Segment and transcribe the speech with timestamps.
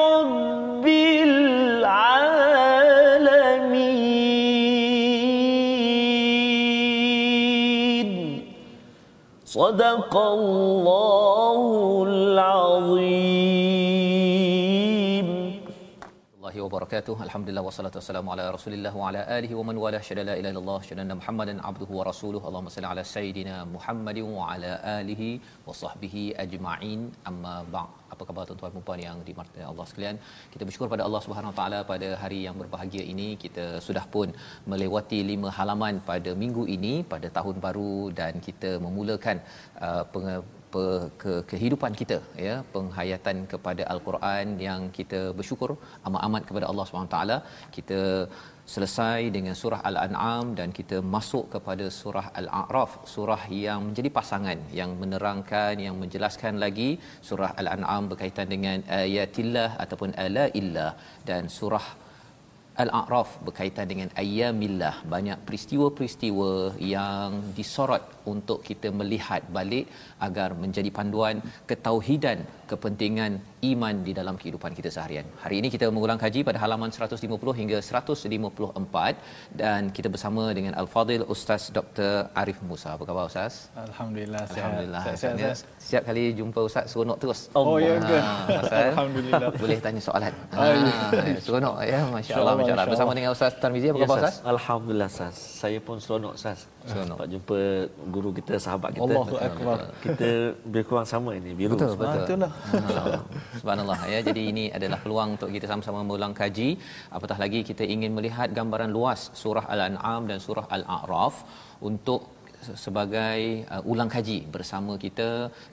[0.00, 2.10] رب العالمين.
[9.44, 10.89] صدق الله
[16.90, 17.24] wabarakatuh.
[17.26, 20.78] Alhamdulillah wassalatu wassalamu ala Rasulillah wa ala alihi wa man wala syada la ilaha illallah
[20.86, 22.44] syada Muhammadan abduhu wa rasuluhu.
[22.48, 25.28] Allahumma salli ala sayidina Muhammadin wa ala alihi
[25.68, 27.00] wa sahbihi ajma'in.
[27.30, 27.92] Amma ba'd.
[28.14, 30.16] Apa khabar tuan-tuan dan puan yang dimurkai Allah sekalian?
[30.52, 34.30] Kita bersyukur pada Allah Subhanahu Wa Taala pada hari yang berbahagia ini kita sudah pun
[34.72, 39.38] melewati lima halaman pada minggu ini pada tahun baru dan kita memulakan
[39.88, 40.42] uh, peng-
[40.74, 40.84] pe,
[41.22, 45.70] ke, kehidupan kita ya penghayatan kepada al-Quran yang kita bersyukur
[46.08, 47.38] amat-amat kepada Allah Subhanahu taala.
[47.76, 48.00] Kita
[48.74, 54.90] selesai dengan surah al-an'am dan kita masuk kepada surah al-a'raf surah yang menjadi pasangan yang
[55.00, 56.90] menerangkan yang menjelaskan lagi
[57.28, 60.92] surah al-an'am berkaitan dengan ayatillah ataupun ala illah
[61.30, 61.86] dan surah
[62.82, 66.50] Al-A'raf berkaitan dengan ayyamillah banyak peristiwa-peristiwa
[66.94, 69.86] yang disorot untuk kita melihat balik
[70.26, 71.36] agar menjadi panduan
[71.70, 72.38] ketauhidan
[72.70, 73.32] kepentingan
[73.70, 75.26] iman di dalam kehidupan kita seharian.
[75.42, 81.24] Hari ini kita mengulang kaji pada halaman 150 hingga 154 dan kita bersama dengan Al-Fadil
[81.34, 82.30] Ustaz Dr.
[82.40, 82.94] Arif Musa.
[82.96, 83.68] Apa khabar Ustaz?
[83.86, 84.58] Alhamdulillah sihat.
[84.62, 85.02] Alhamdulillah.
[85.04, 85.82] Sihat, sihat, Saya sihat.
[85.84, 87.40] Setiap kali jumpa Ustaz seronok terus.
[87.58, 88.18] Oh, ya ke?
[88.54, 89.50] Pasal Alhamdulillah.
[89.62, 90.34] Boleh tanya soalan.
[90.60, 90.92] Oh, ya.
[91.10, 92.86] Ah, seronok ya, masya-Allah, masya-Allah.
[92.92, 94.18] Bersama dengan Ustaz Tarmizi apa Ya, khabar.
[94.20, 94.34] Ustaz?
[94.54, 95.36] Alhamdulillah Sas.
[95.62, 96.60] Saya pun seronok Sas.
[96.86, 97.16] Seronok.
[97.18, 97.58] Dapat jumpa
[98.16, 99.04] guru kita, sahabat kita.
[99.06, 99.78] Allahu Akbar.
[100.04, 100.28] Kita
[100.66, 101.74] lebih kurang sama ini, biru.
[101.74, 101.92] Betul.
[101.92, 102.22] Ah, betul.
[102.26, 102.52] itulah.
[102.80, 103.20] Ah,
[103.60, 104.18] Subhanallah ya.
[104.28, 106.68] Jadi ini adalah peluang untuk kita sama-sama mengulang kaji.
[107.16, 111.36] Apatah lagi kita ingin melihat gambaran luas surah Al-An'am dan surah Al-A'raf
[111.90, 112.40] untuk
[112.84, 113.40] sebagai
[113.74, 115.28] uh, ulang kaji bersama kita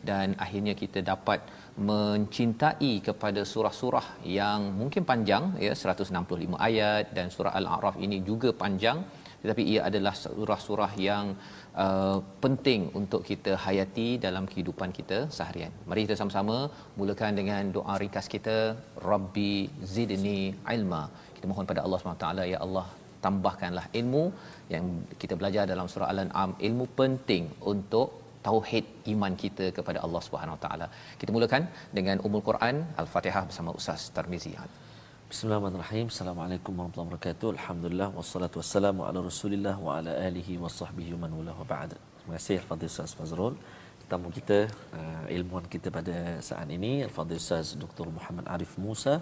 [0.09, 1.39] dan akhirnya kita dapat
[1.89, 4.07] mencintai kepada surah-surah
[4.39, 8.99] yang mungkin panjang ya 165 ayat dan surah Al-A'raf ini juga panjang
[9.41, 11.25] tetapi ia adalah surah-surah yang
[11.85, 15.73] uh, penting untuk kita hayati dalam kehidupan kita seharian.
[15.89, 16.57] Mari kita sama-sama
[16.99, 18.57] mulakan dengan doa ringkas kita
[19.11, 19.53] Rabbi
[19.95, 20.39] zidni
[20.75, 21.03] ilma.
[21.35, 22.85] Kita mohon pada Allah SWT ya Allah
[23.25, 24.23] tambahkanlah ilmu
[24.73, 24.85] yang
[25.21, 28.09] kita belajar dalam surah Al-An'am ilmu penting untuk
[28.47, 30.87] tauhid iman kita kepada Allah Subhanahu Wa Taala.
[31.21, 31.63] Kita mulakan
[31.97, 34.53] dengan Ummul Quran Al-Fatihah bersama Ustaz Tarmizi.
[35.27, 36.07] Bismillahirrahmanirrahim.
[36.07, 37.47] Assalamualaikum warahmatullahi wabarakatuh.
[37.59, 41.99] Alhamdulillah wassalatu wassalamu ala Rasulillah wa ala alihi wa sahbihi wa man wala wa ba'd.
[41.99, 43.53] Terima kasih Al-Fadhil Ustaz Fazrul.
[43.99, 48.07] Tetamu kita, uh, ilmuwan kita pada saat ini Al-Fadhil Ustaz Dr.
[48.07, 49.19] Muhammad Arif Musa,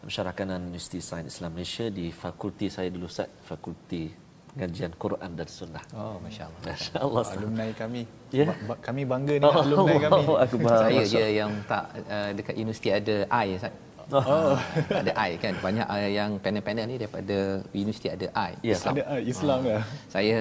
[0.00, 4.08] Pensyarah Kanan Universiti Sains Islam Malaysia di fakulti saya dulu Ustaz, Fakulti
[4.56, 5.84] Pengajian Quran dan Sunnah.
[5.92, 6.60] Oh, masya-Allah.
[6.64, 7.22] Masya-Allah.
[7.36, 8.08] Alumni kami.
[8.32, 8.48] Ya.
[8.64, 10.16] Ba- kami bangga ni alumni kami.
[10.16, 10.88] Allahu Akbar.
[10.88, 13.76] Saya je yang tak uh, dekat universiti ada I Ustaz.
[14.11, 14.59] Oh.
[14.91, 15.55] Tak ada I kan.
[15.63, 18.51] Banyak uh, yang panel-panel ni daripada universiti ada I.
[18.59, 18.75] Ya.
[18.75, 18.93] Islam.
[18.99, 19.77] Ada ah, Islam ke?
[20.11, 20.35] Saya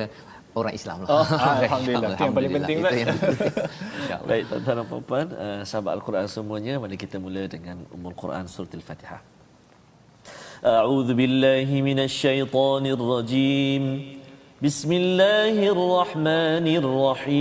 [0.58, 1.08] orang Islam lah.
[1.08, 1.22] Oh,
[1.62, 2.10] Alhamdulillah.
[2.10, 2.90] Itu yang paling penting Itu pula.
[2.90, 3.38] yang penting.
[4.02, 4.28] InsyaAllah.
[4.30, 8.74] Baik, tuan-tuan dan puan-puan, uh, sahabat Al-Quran semuanya, mari kita mula dengan Ummul Quran Surah
[8.74, 9.22] Al-Fatihah.
[10.60, 13.84] أعوذ بالله من الشيطان الرجيم
[14.60, 17.40] بسم الله الرحمن الرحيم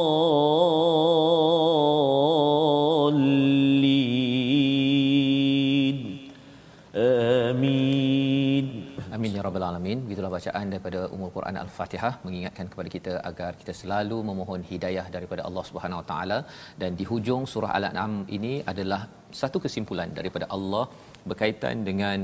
[9.81, 9.99] Alamin.
[10.05, 15.41] Begitulah bacaan daripada Ummul Quran Al-Fatihah mengingatkan kepada kita agar kita selalu memohon hidayah daripada
[15.47, 16.39] Allah Subhanahu Wa Taala
[16.81, 19.01] dan di hujung surah Al-An'am ini adalah
[19.41, 20.85] satu kesimpulan daripada Allah
[21.29, 22.17] berkaitan dengan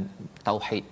[0.47, 0.85] tauhid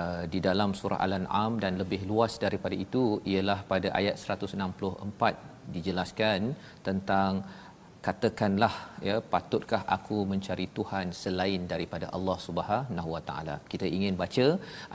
[0.00, 6.40] uh, di dalam surah Al-An'am dan lebih luas daripada itu ialah pada ayat 164 dijelaskan
[6.86, 7.32] tentang
[8.06, 8.74] katakanlah
[9.08, 13.54] ya patutkah aku mencari Tuhan selain daripada Allah Subhanahu Wa Taala?
[13.72, 14.46] Kita ingin baca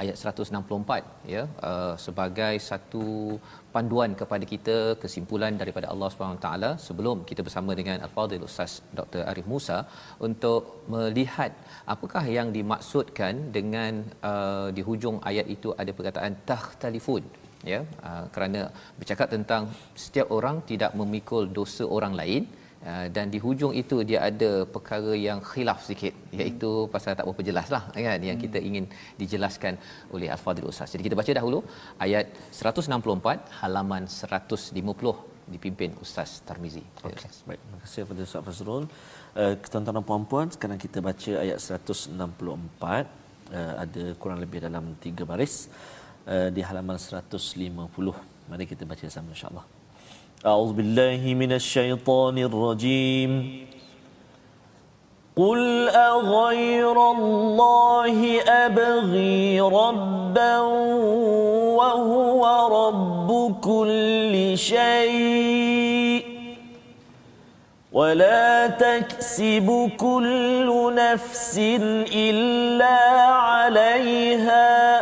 [0.01, 3.05] ayat 164 ya uh, sebagai satu
[3.75, 8.75] panduan kepada kita kesimpulan daripada Allah Subhanahu Wa Taala sebelum kita bersama dengan al-fadil ustaz
[8.99, 9.79] Dr Arif Musa
[10.29, 10.61] untuk
[10.95, 11.53] melihat
[11.95, 17.23] apakah yang dimaksudkan dengan uh, di hujung ayat itu ada perkataan tahtalifun
[17.71, 18.61] ya uh, kerana
[18.99, 19.63] bercakap tentang
[20.03, 22.43] setiap orang tidak memikul dosa orang lain
[23.15, 26.91] dan di hujung itu dia ada perkara yang khilaf sikit iaitu hmm.
[26.93, 28.85] pasal tak berapa jelas lah kan yang kita ingin
[29.21, 29.73] dijelaskan
[30.15, 30.93] oleh Al-Fadhil Ustaz.
[30.93, 31.59] Jadi kita baca dahulu
[32.05, 36.83] ayat 164 halaman 150 dipimpin Ustaz Tarmizi.
[36.99, 37.29] Okay.
[37.47, 38.83] Baik, terima kasih kepada Ustaz Fazrul.
[39.41, 42.11] Uh, tuan-tuan dan puan-puan, sekarang kita baca ayat 164.
[43.47, 45.71] Uh, ada kurang lebih dalam tiga baris
[46.27, 48.51] uh, di halaman 150.
[48.51, 49.76] Mari kita baca sama insya-Allah.
[50.45, 53.65] أعوذ بالله من الشيطان الرجيم.
[55.37, 60.57] قل أغير الله أبغي ربا
[61.77, 62.41] وهو
[62.81, 63.29] رب
[63.61, 66.21] كل شيء
[67.91, 71.57] ولا تكسب كل نفس
[72.13, 75.01] إلا عليها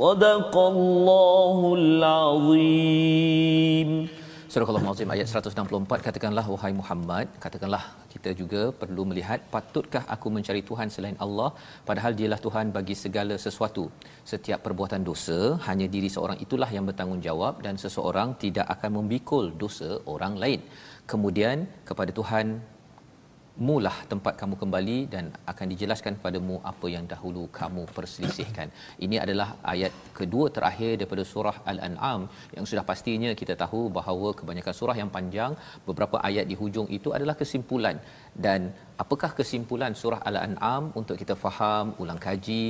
[0.00, 3.10] صدق الله العظيم
[4.52, 7.82] Surah Al-Azim ayat 164 katakanlah wahai Muhammad katakanlah
[8.12, 11.50] kita juga perlu melihat patutkah aku mencari Tuhan selain Allah
[11.88, 13.84] padahal dialah Tuhan bagi segala sesuatu
[14.32, 15.38] setiap perbuatan dosa
[15.68, 20.60] hanya diri seorang itulah yang bertanggungjawab dan seseorang tidak akan membikul dosa orang lain
[21.12, 21.56] kemudian
[21.90, 22.46] kepada Tuhan
[23.67, 28.67] mulah tempat kamu kembali dan akan dijelaskan padamu apa yang dahulu kamu perselisihkan.
[29.05, 32.21] Ini adalah ayat kedua terakhir daripada surah Al-An'am
[32.55, 35.53] yang sudah pastinya kita tahu bahawa kebanyakan surah yang panjang
[35.87, 37.99] beberapa ayat di hujung itu adalah kesimpulan
[38.45, 38.73] dan
[39.03, 42.63] apakah kesimpulan surah Al-An'am untuk kita faham ulang kaji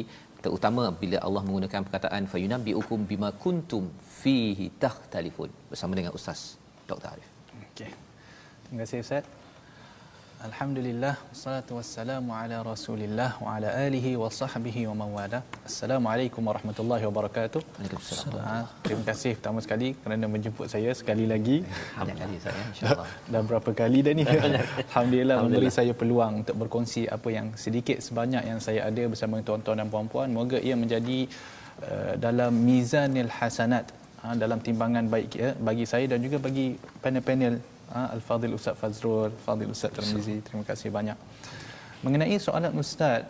[0.45, 3.85] terutama bila Allah menggunakan perkataan fayunabbiukum bima kuntum
[4.21, 6.41] fihi takhtalifun bersama dengan ustaz
[6.89, 7.29] Dr Arif.
[7.73, 7.91] Okey.
[8.65, 9.44] Terima kasih Ustaz.
[10.45, 15.39] Alhamdulillah wassalatu wassalamu ala Rasulillah wa ala alihi wa sahbihi wa man wala.
[15.69, 17.61] Assalamualaikum warahmatullahi wabarakatuh.
[17.65, 18.43] Waalaikumsalam.
[18.49, 21.57] Ha, terima kasih pertama sekali kerana menjemput saya sekali lagi.
[21.97, 23.07] Banyak kali saya insya-Allah.
[23.33, 24.23] Dan berapa kali dah ni?
[24.29, 29.81] Alhamdulillah memberi saya peluang untuk berkongsi apa yang sedikit sebanyak yang saya ada bersama tuan-tuan
[29.81, 30.29] dan puan-puan.
[30.29, 31.19] Moga ia menjadi
[31.89, 33.89] uh, dalam mizanil hasanat
[34.21, 36.67] ha, dalam timbangan baik ya, bagi saya dan juga bagi
[37.01, 37.55] panel-panel
[37.93, 40.37] ha, Al-Fadhil Ustaz Fazrul, Fadhil Ustaz Termizi.
[40.47, 41.17] Terima kasih banyak.
[42.05, 43.25] Mengenai soalan Ustaz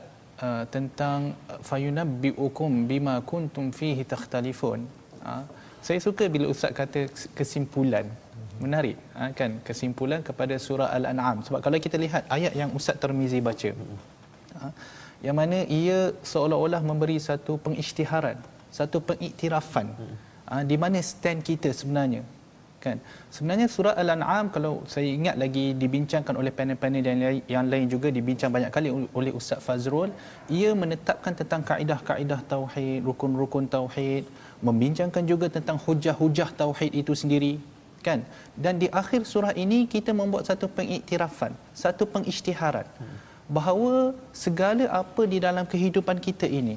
[0.46, 1.34] uh, tentang
[1.70, 4.84] fayunabbiukum bima kuntum fihi takhtalifun.
[5.26, 5.34] Ha,
[5.88, 7.02] saya suka bila Ustaz kata
[7.40, 8.08] kesimpulan.
[8.64, 13.40] Menarik ha, kan kesimpulan kepada surah Al-An'am sebab kalau kita lihat ayat yang Ustaz Termizi
[13.48, 13.72] baca
[14.56, 14.72] ha,
[15.26, 18.40] yang mana ia seolah-olah memberi satu pengisytiharan,
[18.78, 19.92] satu pengiktirafan
[20.48, 22.24] ha, di mana stand kita sebenarnya
[22.86, 22.98] kan.
[23.36, 28.52] Sebenarnya surah al-an'am kalau saya ingat lagi dibincangkan oleh panel-panel lain, yang lain juga dibincang
[28.56, 28.90] banyak kali
[29.20, 30.10] oleh Ustaz Fazrul.
[30.60, 34.26] Ia menetapkan tentang kaedah-kaedah tauhid rukun-rukun tauhid
[34.68, 37.54] membincangkan juga tentang hujah-hujah tauhid itu sendiri
[38.08, 38.22] kan.
[38.64, 42.88] Dan di akhir surah ini kita membuat satu pengiktirafan satu pengisytiharan
[43.46, 46.76] bahawa segala apa di dalam kehidupan kita ini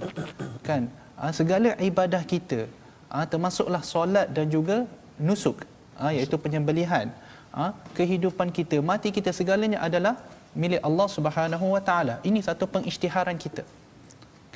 [0.68, 0.84] kan
[1.16, 2.68] ah, segala ibadah kita
[3.08, 4.84] ah, termasuklah solat dan juga
[5.16, 5.64] nusuk
[6.00, 7.06] ha, iaitu penyembelihan.
[7.56, 7.64] Ha,
[7.98, 10.14] kehidupan kita mati kita segalanya adalah
[10.62, 12.14] milik Allah Subhanahu Wa Taala.
[12.28, 13.64] Ini satu pengisytiharan kita.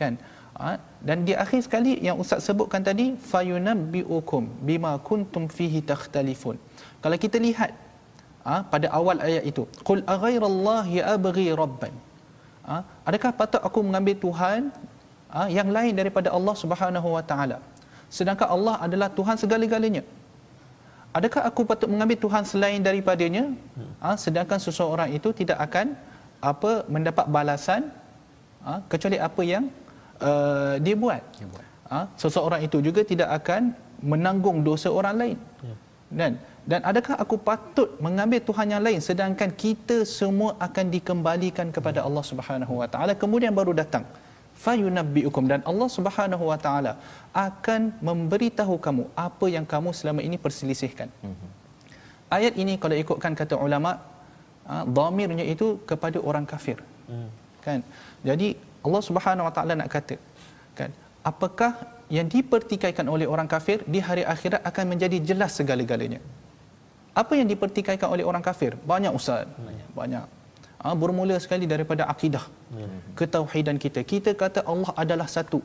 [0.00, 0.14] Kan?
[0.60, 0.76] Ha,
[1.08, 6.56] dan di akhir sekali yang ustaz sebutkan tadi fayunabbiukum bima kuntum fihi takhtalifun.
[7.02, 7.72] Kalau kita lihat
[8.46, 11.94] ha, pada awal ayat itu qul aghairallahi abghi rabban.
[13.08, 14.70] Adakah patut aku mengambil tuhan
[15.34, 17.58] ha, yang lain daripada Allah Subhanahu Wa Taala?
[18.16, 20.02] Sedangkan Allah adalah Tuhan segala-galanya
[21.18, 23.44] adakah aku patut mengambil Tuhan selain daripadanya?
[24.04, 25.86] Ha, sedangkan seseorang itu tidak akan
[26.50, 27.82] apa mendapat balasan
[28.66, 29.64] ha, kecuali apa yang
[30.28, 31.66] uh, dia buat, dia buat.
[31.92, 33.62] Ha, seseorang itu juga tidak akan
[34.12, 35.38] menanggung dosa orang lain.
[35.68, 35.76] Ya.
[36.18, 36.32] dan
[36.70, 42.24] dan adakah aku patut mengambil tuhan yang lain sedangkan kita semua akan dikembalikan kepada Allah
[42.30, 43.12] Subhanahu wa taala?
[43.22, 44.04] Kemudian baru datang
[44.64, 46.92] fayunabbiukum dan Allah Subhanahu wa taala
[47.46, 51.08] akan memberitahu kamu apa yang kamu selama ini perselisihkan.
[51.26, 51.50] Mm-hmm.
[52.36, 53.92] Ayat ini kalau ikutkan kata ulama
[54.72, 56.78] ah, dhamirnya itu kepada orang kafir.
[57.12, 57.28] Mm.
[57.66, 57.80] Kan?
[58.28, 58.48] Jadi
[58.86, 60.16] Allah Subhanahu wa taala nak kata
[60.78, 60.90] kan
[61.30, 61.72] apakah
[62.16, 66.20] yang dipertikaikan oleh orang kafir di hari akhirat akan menjadi jelas segala-galanya.
[67.22, 68.72] Apa yang dipertikaikan oleh orang kafir?
[68.92, 69.44] Banyak ustaz.
[69.68, 69.88] Banyak.
[69.98, 70.24] Banyak
[70.82, 72.98] ha, bermula sekali daripada akidah hmm.
[73.18, 74.00] ketauhidan kita.
[74.12, 75.60] Kita kata Allah adalah satu.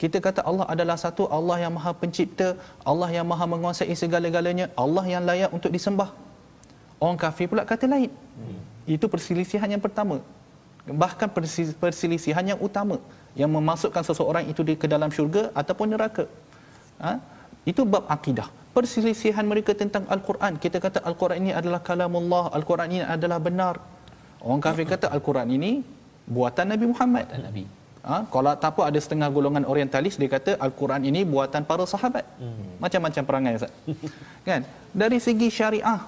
[0.00, 2.48] Kita kata Allah adalah satu Allah yang maha pencipta
[2.90, 6.08] Allah yang maha menguasai segala-galanya Allah yang layak untuk disembah.
[7.04, 8.12] Orang kafir pula kata lain.
[8.40, 8.60] Hmm.
[8.96, 10.16] itu perselisihan yang pertama.
[11.02, 11.28] Bahkan
[11.82, 12.96] perselisihan yang utama
[13.40, 16.24] yang memasukkan seseorang itu ke dalam syurga ataupun neraka.
[17.04, 17.12] Ha?
[17.68, 18.48] itu bab akidah.
[18.76, 20.52] Perselisihan mereka tentang Al-Quran.
[20.64, 23.74] Kita kata Al-Quran ini adalah kalamullah Al-Quran ini adalah benar
[24.40, 25.72] Orang kafir kata Al-Quran ini
[26.24, 27.24] buatan Nabi Muhammad.
[27.28, 27.64] Buatan Nabi.
[28.00, 28.16] Ha?
[28.32, 32.24] Kalau tak apa ada setengah golongan orientalis dia kata Al-Quran ini buatan para sahabat.
[32.40, 32.80] Hmm.
[32.80, 33.72] Macam-macam perangai Ustaz.
[34.48, 34.64] kan?
[35.02, 36.00] Dari segi syariah.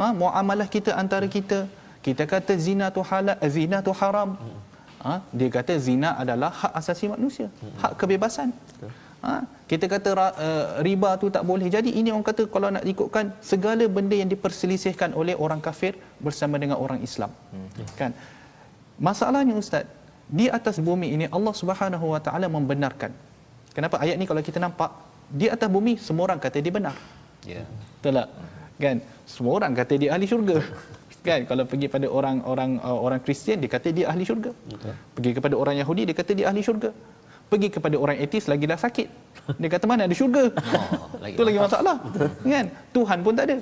[0.00, 0.06] Ha?
[0.16, 1.68] Muamalah kita antara kita.
[2.00, 4.40] Kita kata zina tu halal, eh, zina tu haram.
[4.40, 4.58] Hmm.
[5.04, 5.14] Ha?
[5.36, 7.48] Dia kata zina adalah hak asasi manusia.
[7.60, 7.76] Hmm.
[7.84, 8.48] Hak kebebasan.
[8.72, 8.90] Betul.
[9.20, 9.34] Ha?
[9.70, 11.70] Kita kata uh, riba tu tak boleh.
[11.74, 16.58] Jadi ini orang kata kalau nak ikutkan segala benda yang diperselisihkan oleh orang kafir bersama
[16.62, 17.30] dengan orang Islam.
[17.54, 17.86] Hmm.
[18.00, 18.10] Kan?
[18.98, 19.86] Masalahnya ustaz,
[20.26, 23.14] di atas bumi ini Allah Subhanahu Wa Taala membenarkan.
[23.76, 24.90] Kenapa ayat ni kalau kita nampak
[25.30, 26.96] di atas bumi semua orang kata dia benar.
[27.46, 27.62] Ya.
[27.62, 27.66] Yeah.
[28.02, 28.28] Betul tak?
[28.82, 28.96] Kan?
[29.34, 30.58] Semua orang kata dia ahli syurga.
[31.30, 34.50] kan kalau pergi pada orang-orang uh, orang Kristian dia kata dia ahli syurga.
[34.66, 34.94] Betul.
[35.14, 36.90] Pergi kepada orang Yahudi dia kata dia ahli syurga
[37.50, 39.08] pergi kepada orang etis lagi dah sakit.
[39.60, 40.44] Dia kata mana ada syurga.
[41.10, 41.96] Oh, lagi Itu lagi masalah.
[42.54, 42.66] kan?
[42.96, 43.56] Tuhan pun tak ada.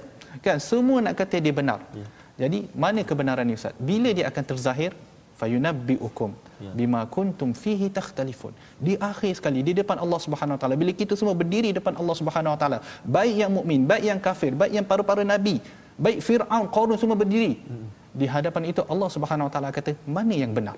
[0.45, 0.59] Kan?
[0.71, 1.80] Semua nak kata dia benar.
[2.00, 2.07] Ya.
[2.47, 3.75] Jadi mana kebenaran ni Ustaz?
[3.90, 4.92] Bila dia akan terzahir?
[5.38, 6.71] Fayunabbi'ukum ya.
[6.78, 8.50] bima kuntum fihi takhtalifun.
[8.87, 12.16] Di akhir sekali di depan Allah Subhanahu Wa Taala bila kita semua berdiri depan Allah
[12.21, 15.62] Subhanahu Wa Taala, baik yang mukmin, baik yang kafir, baik yang para-para nabi,
[15.95, 17.54] baik Firaun, Qarun semua berdiri.
[17.62, 17.87] Hmm.
[18.18, 20.75] Di hadapan itu Allah Subhanahu Wa Taala kata, mana yang benar?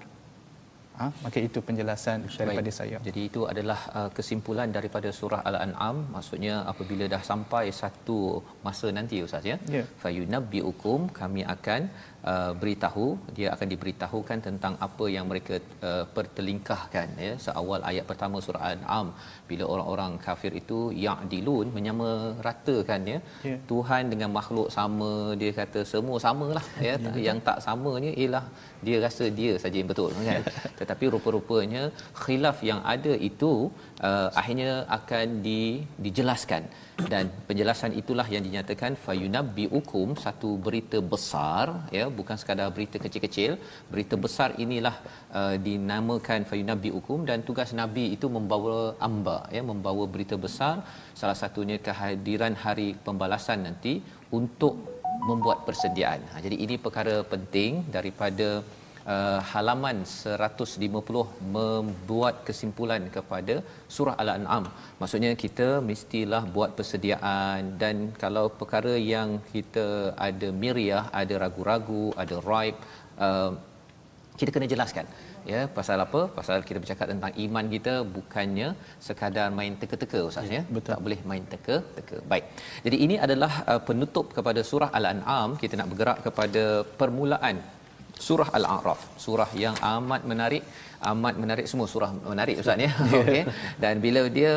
[1.00, 2.99] Ha, maka itu penjelasan daripada saya.
[3.09, 8.19] Jadi itu adalah uh, kesimpulan daripada surah Al-An'am maksudnya apabila dah sampai satu
[8.66, 9.57] masa nanti ustaz ya.
[9.76, 9.87] Yeah.
[10.02, 11.80] Fayunabbiukum kami akan
[12.32, 15.54] uh, beritahu dia akan diberitahukan tentang apa yang mereka
[15.88, 17.32] uh, pertelingkahkan ya.
[17.46, 19.08] Seawal ayat pertama surah Al-An'am
[19.50, 23.18] bila orang-orang kafir itu ya'dilun menyamaratakan ya.
[23.48, 23.60] Yeah.
[23.72, 25.10] Tuhan dengan makhluk sama
[25.42, 26.94] dia kata semua samalah ya.
[27.06, 28.44] Yeah, yang tak samanya ialah
[28.86, 30.42] dia rasa dia saja yang betul kan.
[30.80, 31.82] Tetapi rupa-rupanya
[32.22, 33.52] khilaf yang ada itu
[34.08, 35.60] uh, akhirnya akan di,
[36.04, 36.64] dijelaskan.
[37.12, 41.66] Dan penjelasan itulah yang dinyatakan fayunabbiukum satu berita besar
[41.98, 43.52] ya bukan sekadar berita kecil-kecil
[43.92, 44.96] berita besar inilah
[45.38, 50.74] uh, dinamakan fayunabbiukum dan tugas nabi itu membawa amba ya membawa berita besar
[51.20, 53.94] salah satunya kehadiran hari pembalasan nanti
[54.38, 54.74] untuk
[55.28, 56.20] membuat persediaan.
[56.32, 58.48] Ha, jadi ini perkara penting daripada
[59.14, 63.57] uh, halaman 150 membuat kesimpulan kepada
[63.97, 64.66] surah Al-An'am.
[65.00, 69.88] Maksudnya kita mestilah buat persediaan dan kalau perkara yang kita
[70.28, 72.76] ada miriah, ada ragu-ragu, ada raib,
[73.26, 73.52] uh,
[74.40, 75.07] kita kena jelaskan
[75.52, 75.61] ya.
[75.78, 76.21] Pasal apa?
[76.37, 78.69] Pasal kita bercakap tentang iman kita bukannya
[79.07, 80.83] sekadar main teka-teka ustaz ya, ya.
[80.90, 82.19] tak boleh main teka-teka.
[82.33, 82.47] Baik.
[82.87, 85.50] Jadi ini adalah uh, penutup kepada surah al-an'am.
[85.62, 86.64] Kita nak bergerak kepada
[87.00, 87.59] permulaan
[88.20, 89.16] surah al-a'raf.
[89.16, 90.62] Surah yang amat menarik
[91.12, 93.42] amat menarik semua surah menarik ustaz ya okey
[93.83, 94.52] dan bila dia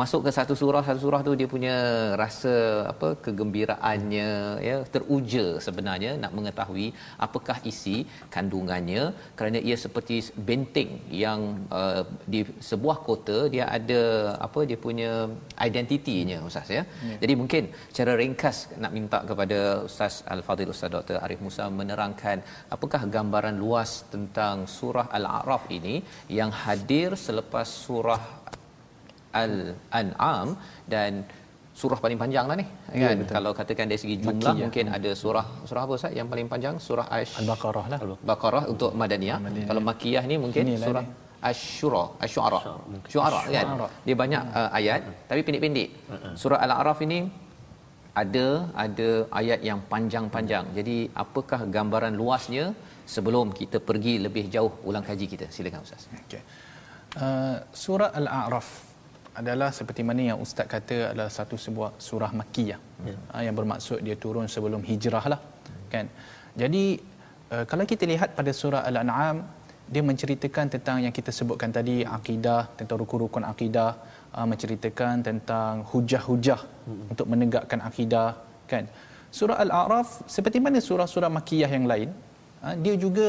[0.00, 1.76] masuk ke satu surah satu surah tu dia punya
[2.22, 2.54] rasa
[2.92, 4.28] apa kegembiraannya
[4.68, 6.88] ya teruja sebenarnya nak mengetahui
[7.26, 7.96] apakah isi
[8.34, 9.02] kandungannya.
[9.38, 10.16] Kerana ia seperti
[10.48, 10.90] benteng
[11.24, 11.40] yang
[11.80, 14.02] uh, di sebuah kota dia ada
[14.46, 15.10] apa dia punya
[15.68, 16.82] identitinya ustaz ya.
[17.08, 17.62] ya jadi mungkin
[17.96, 19.58] cara ringkas nak minta kepada
[19.88, 22.38] ustaz al-fadil ustaz Dr Arif Musa menerangkan
[22.74, 25.94] apakah gambaran luas tentang surah al-a'raf ini ini
[26.38, 28.22] yang hadir selepas surah
[29.42, 30.48] Al-An'am
[30.94, 31.12] dan
[31.80, 32.66] surah paling panjang lah ni
[33.00, 33.34] ya, kan betul.
[33.36, 34.62] kalau katakan dari segi jumlah Makiyah.
[34.62, 37.06] mungkin ada surah surah apa Ustaz yang paling panjang surah
[37.40, 39.38] Al-Baqarah lah Al-Baqarah untuk Madaniyah.
[39.44, 41.04] Madaniyah kalau Makiyah ni mungkin Inilah surah
[41.50, 42.60] Asy-Syura, Asy-Syu'ara.
[43.12, 43.66] Syu'ara kan.
[44.06, 45.88] Dia banyak uh, ayat tapi pendek-pendek.
[46.42, 47.18] Surah Al-A'raf ini
[48.22, 48.46] ada
[48.84, 49.08] ada
[49.40, 50.64] ayat yang panjang-panjang.
[50.78, 52.64] Jadi apakah gambaran luasnya
[53.14, 55.46] sebelum kita pergi lebih jauh ulang kaji kita?
[55.54, 56.08] Silakan Ustaz.
[56.12, 56.42] Okey.
[57.12, 58.68] Uh, surah Al-A'raf
[59.40, 62.80] adalah seperti mana yang ustaz kata adalah satu sebuah surah makkiyah.
[63.08, 63.16] Ya.
[63.32, 65.40] Uh, yang bermaksud dia turun sebelum hijrah lah.
[65.92, 66.08] Kan?
[66.56, 66.84] Jadi
[67.52, 69.44] uh, kalau kita lihat pada surah Al-An'am
[69.92, 73.90] dia menceritakan tentang yang kita sebutkan tadi akidah tentang rukun-rukun akidah
[74.36, 77.12] uh, menceritakan tentang hujah-hujah hmm.
[77.12, 78.28] untuk menegakkan akidah
[78.72, 78.86] kan
[79.38, 82.08] surah al-a'raf seperti mana surah-surah makkiyah yang lain
[82.84, 83.28] dia juga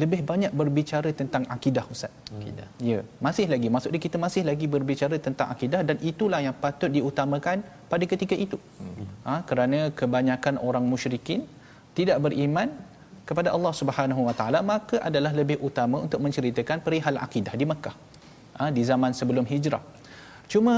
[0.00, 4.66] lebih banyak berbicara tentang akidah ustaz akidah ya masih lagi maksud dia kita masih lagi
[4.74, 9.06] berbicara tentang akidah dan itulah yang patut diutamakan pada ketika itu hmm.
[9.30, 11.42] uh, kerana kebanyakan orang musyrikin
[11.98, 12.68] tidak beriman
[13.28, 17.96] kepada Allah Subhanahu Wa Taala maka adalah lebih utama untuk menceritakan perihal akidah di Mekah
[18.58, 19.82] ha, di zaman sebelum hijrah.
[20.52, 20.76] Cuma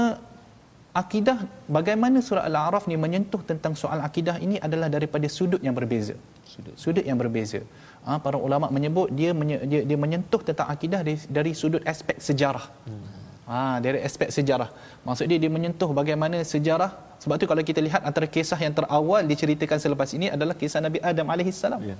[1.01, 1.37] akidah
[1.77, 6.15] bagaimana surah Al-A'raf ni menyentuh tentang soal akidah ini adalah daripada sudut yang berbeza.
[6.51, 7.61] Sudut, sudut yang berbeza.
[8.05, 12.17] Ha, para ulama menyebut dia, menye, dia dia menyentuh tentang akidah dari, dari sudut aspek
[12.27, 12.65] sejarah.
[12.87, 13.05] Hmm.
[13.51, 14.69] Ha, dari aspek sejarah.
[15.07, 16.91] Maksud dia dia menyentuh bagaimana sejarah
[17.23, 20.99] sebab tu kalau kita lihat antara kisah yang terawal diceritakan selepas ini adalah kisah Nabi
[21.09, 21.81] Adam alaihissalam.
[21.89, 21.95] Ya,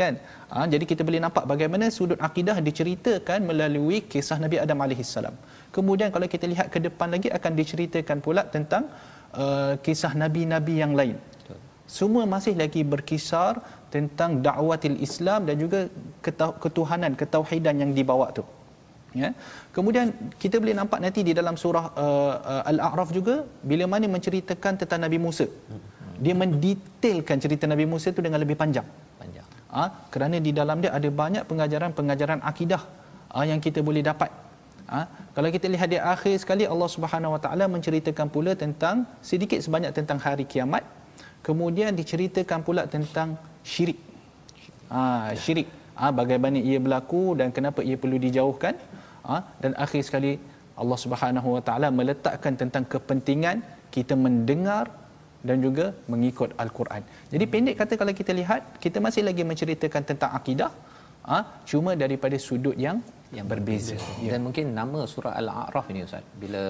[0.00, 0.14] kan?
[0.52, 5.34] Ha, jadi kita boleh nampak bagaimana sudut akidah diceritakan melalui kisah Nabi Adam alaihissalam.
[5.76, 8.84] Kemudian kalau kita lihat ke depan lagi akan diceritakan pula tentang
[9.34, 11.16] uh, kisah nabi-nabi yang lain.
[11.98, 13.60] Semua masih lagi berkisar
[13.94, 15.80] tentang dakwatil Islam dan juga
[16.64, 18.44] ketuhanan, ketauhidan yang dibawa tu.
[19.20, 19.28] Ya.
[19.76, 20.06] Kemudian
[20.42, 23.34] kita boleh nampak nanti di dalam surah uh, uh, al-a'raf juga
[23.70, 25.46] bila mana menceritakan tentang nabi Musa.
[26.24, 28.88] Dia mendetailkan cerita nabi Musa itu dengan lebih panjang.
[29.20, 29.48] Panjang.
[29.72, 29.84] Ha?
[30.12, 32.82] kerana di dalam dia ada banyak pengajaran-pengajaran akidah
[33.32, 34.30] ha, yang kita boleh dapat.
[34.92, 35.00] Ha?
[35.36, 39.92] kalau kita lihat di akhir sekali Allah Subhanahu Wa Taala menceritakan pula tentang sedikit sebanyak
[39.98, 40.84] tentang hari kiamat
[41.46, 43.28] kemudian diceritakan pula tentang
[43.72, 43.98] syirik
[44.92, 48.74] ah ha, syirik ha, bagaimana ia berlaku dan kenapa ia perlu dijauhkan
[49.28, 49.36] ha?
[49.62, 50.32] dan akhir sekali
[50.82, 53.56] Allah Subhanahu Wa Taala meletakkan tentang kepentingan
[53.94, 54.84] kita mendengar
[55.48, 57.02] dan juga mengikut al-Quran.
[57.32, 60.70] Jadi pendek kata kalau kita lihat kita masih lagi menceritakan tentang akidah
[61.26, 61.38] ha?
[61.70, 62.98] cuma daripada sudut yang
[63.36, 63.96] yang berbeza.
[64.20, 64.36] Ya.
[64.36, 66.64] Dan mungkin nama surah Al-A'raf ini Ustaz bila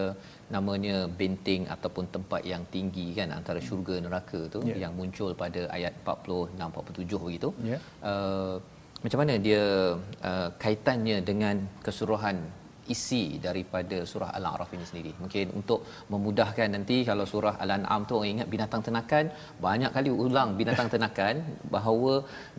[0.55, 4.77] namanya benteng ataupun tempat yang tinggi kan antara syurga neraka tu ya.
[4.87, 7.49] yang muncul pada ayat 46 47 begitu.
[7.71, 7.79] Ya.
[8.11, 8.57] Uh,
[9.03, 9.63] macam mana dia
[10.31, 12.39] uh, kaitannya dengan keseluruhan
[12.95, 15.13] isi daripada surah Al-A'raf ini sendiri.
[15.23, 15.81] Mungkin untuk
[16.13, 19.25] memudahkan nanti kalau surah Al-An'am tu orang ingat binatang ternakan,
[19.67, 22.15] banyak kali ulang binatang ternakan bahawa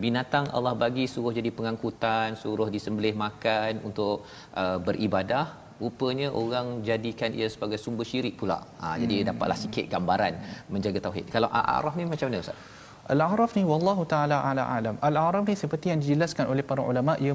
[0.05, 4.23] binatang Allah bagi suruh jadi pengangkutan, suruh disembelih makan untuk
[4.61, 5.45] uh, beribadah,
[5.83, 8.59] rupanya orang jadikan ia sebagai sumber syirik pula.
[8.81, 8.99] Ha, hmm.
[9.03, 10.33] jadi dapatlah sikit gambaran
[10.73, 11.27] menjaga tauhid.
[11.35, 12.72] Kalau Al-A'raf ni macam mana Ustaz?
[13.11, 14.95] Al-A'raf ni wallahu taala ala alam.
[15.07, 17.33] Al-A'raf ni seperti yang dijelaskan oleh para ulama ia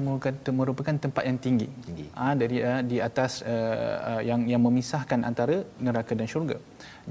[0.59, 1.67] merupakan tempat yang tinggi.
[1.87, 2.05] tinggi.
[2.19, 6.57] Ha, dari uh, di atas uh, uh, yang yang memisahkan antara neraka dan syurga.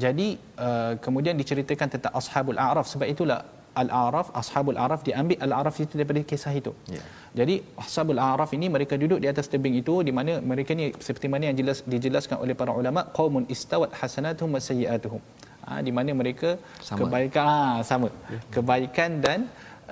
[0.04, 0.28] Jadi
[0.66, 3.38] uh, kemudian diceritakan tentang ashabul a'raf sebab itulah
[3.82, 6.74] al-a'raf ashabul a'raf diambil al-a'raf itu daripada kisah itu.
[6.94, 7.06] Yeah.
[7.38, 11.30] Jadi ashabul a'raf ini mereka duduk di atas tebing itu di mana mereka ni seperti
[11.34, 15.22] mana yang jelas dijelaskan oleh para ulama qaumun istawat hasanatuhum wa sayyi'atuhum
[15.68, 16.50] ha, di mana mereka
[16.88, 16.98] sama.
[17.00, 17.58] kebaikan ha,
[17.90, 18.40] sama ya.
[18.54, 19.40] kebaikan dan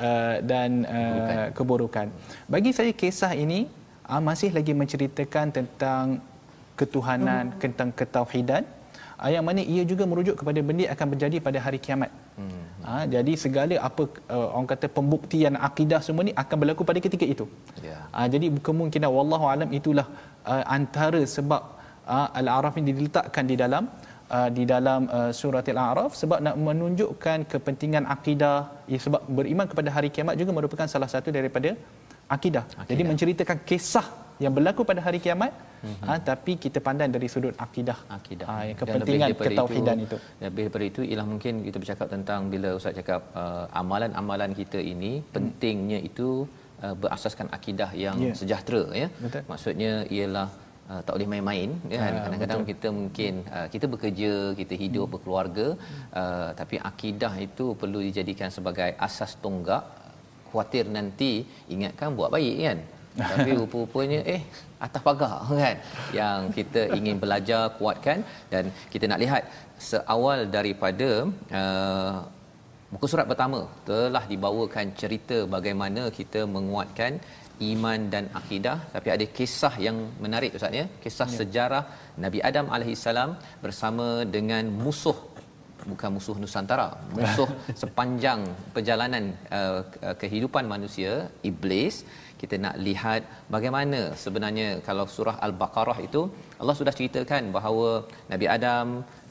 [0.07, 2.09] uh, dan uh, keburukan.
[2.55, 3.61] Bagi saya kisah ini
[4.12, 6.05] uh, masih lagi menceritakan tentang
[6.81, 7.61] ketuhanan, hmm.
[7.62, 8.65] tentang ketauhidan
[9.21, 12.11] uh, yang mana ia juga merujuk kepada benda yang akan berjadi pada hari kiamat.
[12.41, 12.65] Hmm.
[12.87, 14.03] Ha, jadi segala apa
[14.35, 17.47] uh, orang kata pembuktian akidah semua ni akan berlaku pada ketika itu.
[17.87, 18.03] Yeah.
[18.17, 20.07] Ha, jadi kemungkinan wallahu alam itulah
[20.53, 21.62] uh, antara sebab
[22.15, 23.85] uh, al-araf ini diletakkan di dalam
[24.37, 28.57] uh, di dalam uh, surah Al-A'raf sebab nak menunjukkan kepentingan akidah
[28.93, 31.73] ya, sebab beriman kepada hari kiamat juga merupakan salah satu daripada
[32.37, 32.65] akidah.
[32.67, 32.91] akidah.
[32.91, 34.07] Jadi menceritakan kisah
[34.45, 36.09] yang berlaku pada hari kiamat mm-hmm.
[36.09, 40.85] ha, tapi kita pandang dari sudut akidah akidah ha, kepentingan ketauhidan itu, itu lebih daripada
[40.91, 45.27] itu ialah mungkin kita bercakap tentang bila ustaz cakap uh, amalan-amalan kita ini hmm.
[45.35, 46.29] pentingnya itu
[46.85, 48.37] uh, berasaskan akidah yang yeah.
[48.41, 49.43] sejahtera ya Betul.
[49.53, 50.65] maksudnya ialah uh,
[51.07, 52.70] tak boleh main-main ya kan kadang-kadang betul.
[52.72, 55.14] kita mungkin uh, kita bekerja kita hidup hmm.
[55.14, 55.66] berkeluarga
[56.20, 59.85] uh, tapi akidah itu perlu dijadikan sebagai asas tonggak
[60.51, 61.33] khuatir nanti
[61.75, 62.79] ingatkan buat baik kan
[63.33, 64.40] tapi rupa-rupanya eh
[64.87, 65.77] atas pagar kan
[66.20, 68.18] yang kita ingin belajar kuatkan
[68.53, 69.42] dan kita nak lihat
[69.90, 71.11] seawal daripada
[71.61, 72.16] uh,
[72.92, 77.18] Muka surat pertama telah dibawakan cerita bagaimana kita menguatkan
[77.73, 81.38] iman dan akidah tapi ada kisah yang menarik ustaz ya kisah ya.
[81.40, 81.85] sejarah
[82.25, 83.31] Nabi Adam alaihissalam
[83.64, 85.19] bersama dengan musuh
[85.90, 87.49] bukan musuh nusantara musuh
[87.83, 88.40] sepanjang
[88.77, 89.25] perjalanan
[89.59, 89.81] uh,
[90.23, 91.12] kehidupan manusia
[91.51, 91.97] iblis
[92.40, 93.23] kita nak lihat
[93.55, 96.23] bagaimana sebenarnya kalau surah al-baqarah itu
[96.61, 97.88] Allah sudah ceritakan bahawa
[98.33, 98.88] Nabi Adam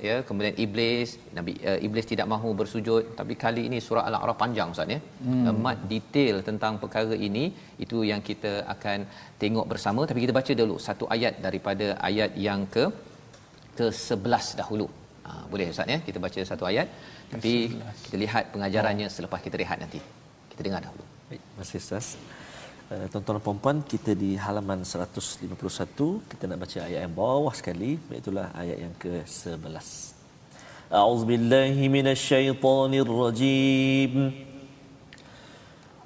[0.07, 4.73] ya kemudian iblis Nabi uh, iblis tidak mahu bersujud tapi kali ini surah al-a'raf panjang
[4.75, 5.45] ustaz ya hmm.
[5.53, 7.45] amat detail tentang perkara ini
[7.85, 8.99] itu yang kita akan
[9.43, 12.85] tengok bersama tapi kita baca dulu satu ayat daripada ayat yang ke
[13.79, 14.88] ke 11 dahulu
[15.25, 16.88] Ha, boleh Ustaz ya kita baca satu ayat
[17.33, 17.53] tapi
[18.05, 19.99] kita lihat pengajarannya selepas kita rehat nanti.
[20.51, 21.03] Kita dengar dahulu.
[21.29, 22.07] Baik, masih Ustaz.
[22.90, 25.46] Uh, tuan-tuan dan puan kita di halaman 151
[26.30, 29.62] kita nak baca ayat yang bawah sekali iaitu ayat yang ke-11.
[30.90, 34.12] A'udzubillahi minasyaitonirrajim.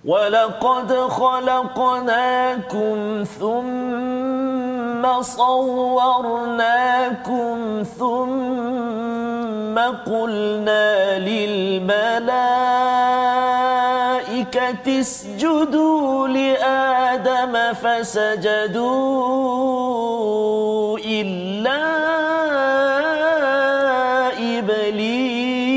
[0.05, 2.97] ولقد خلقناكم
[3.41, 7.57] ثم صورناكم
[7.99, 11.19] ثم قلنا
[14.56, 18.90] للملائكة اسجدوا لآدم فسجدوا
[21.00, 21.80] إلا
[24.58, 25.70] إبليس.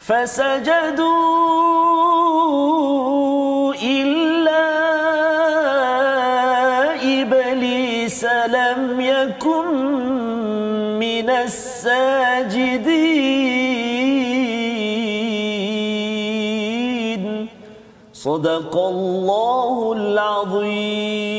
[0.00, 1.22] فسجدوا
[3.82, 4.62] إلا
[7.22, 9.66] إبليس لم يكن
[10.98, 12.91] من الساجدين.
[18.25, 21.37] صدق الله العظيم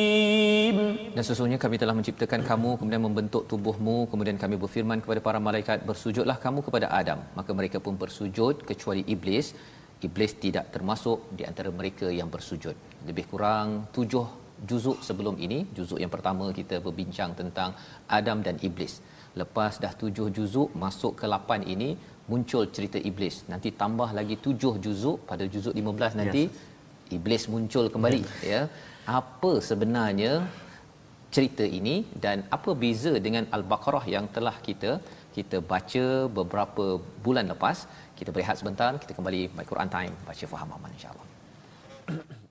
[1.19, 5.79] Dan sesungguhnya kami telah menciptakan kamu kemudian membentuk tubuhmu kemudian kami berfirman kepada para malaikat
[5.89, 9.47] bersujudlah kamu kepada Adam maka mereka pun bersujud kecuali iblis
[10.07, 12.77] iblis tidak termasuk di antara mereka yang bersujud
[13.09, 14.27] lebih kurang tujuh
[14.71, 17.71] juzuk sebelum ini juzuk yang pertama kita berbincang tentang
[18.19, 18.95] Adam dan iblis
[19.41, 21.91] lepas dah tujuh juzuk masuk ke lapan ini
[22.31, 26.67] muncul cerita iblis nanti tambah lagi tujuh juzuk pada juzuk 15 nanti yes.
[27.18, 28.44] iblis muncul kembali yes.
[28.54, 28.62] ya.
[29.20, 30.34] Apa sebenarnya
[31.36, 31.96] cerita ini
[32.26, 34.92] dan apa beza dengan al-baqarah yang telah kita
[35.38, 36.06] kita baca
[36.40, 36.86] beberapa
[37.26, 37.78] bulan lepas?
[38.20, 40.16] Kita berehat sebentar kita kembali my Quran time.
[40.30, 42.42] Baca faham aman insyaallah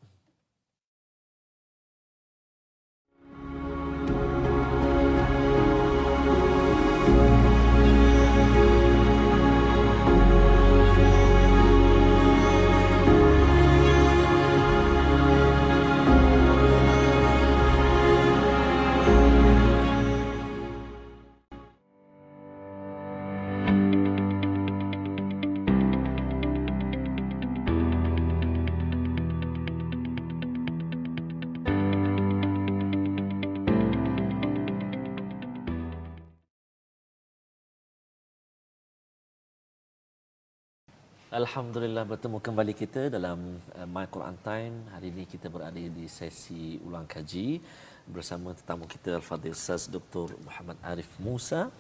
[41.33, 44.85] Alhamdulillah bertemu kembali kita dalam uh, My Quran Time.
[44.92, 47.57] Hari ini kita berada di sesi ulang kaji
[48.05, 50.37] bersama tetamu kita Al-Fadhil Ustaz Dr.
[50.45, 51.73] Muhammad Arif Musa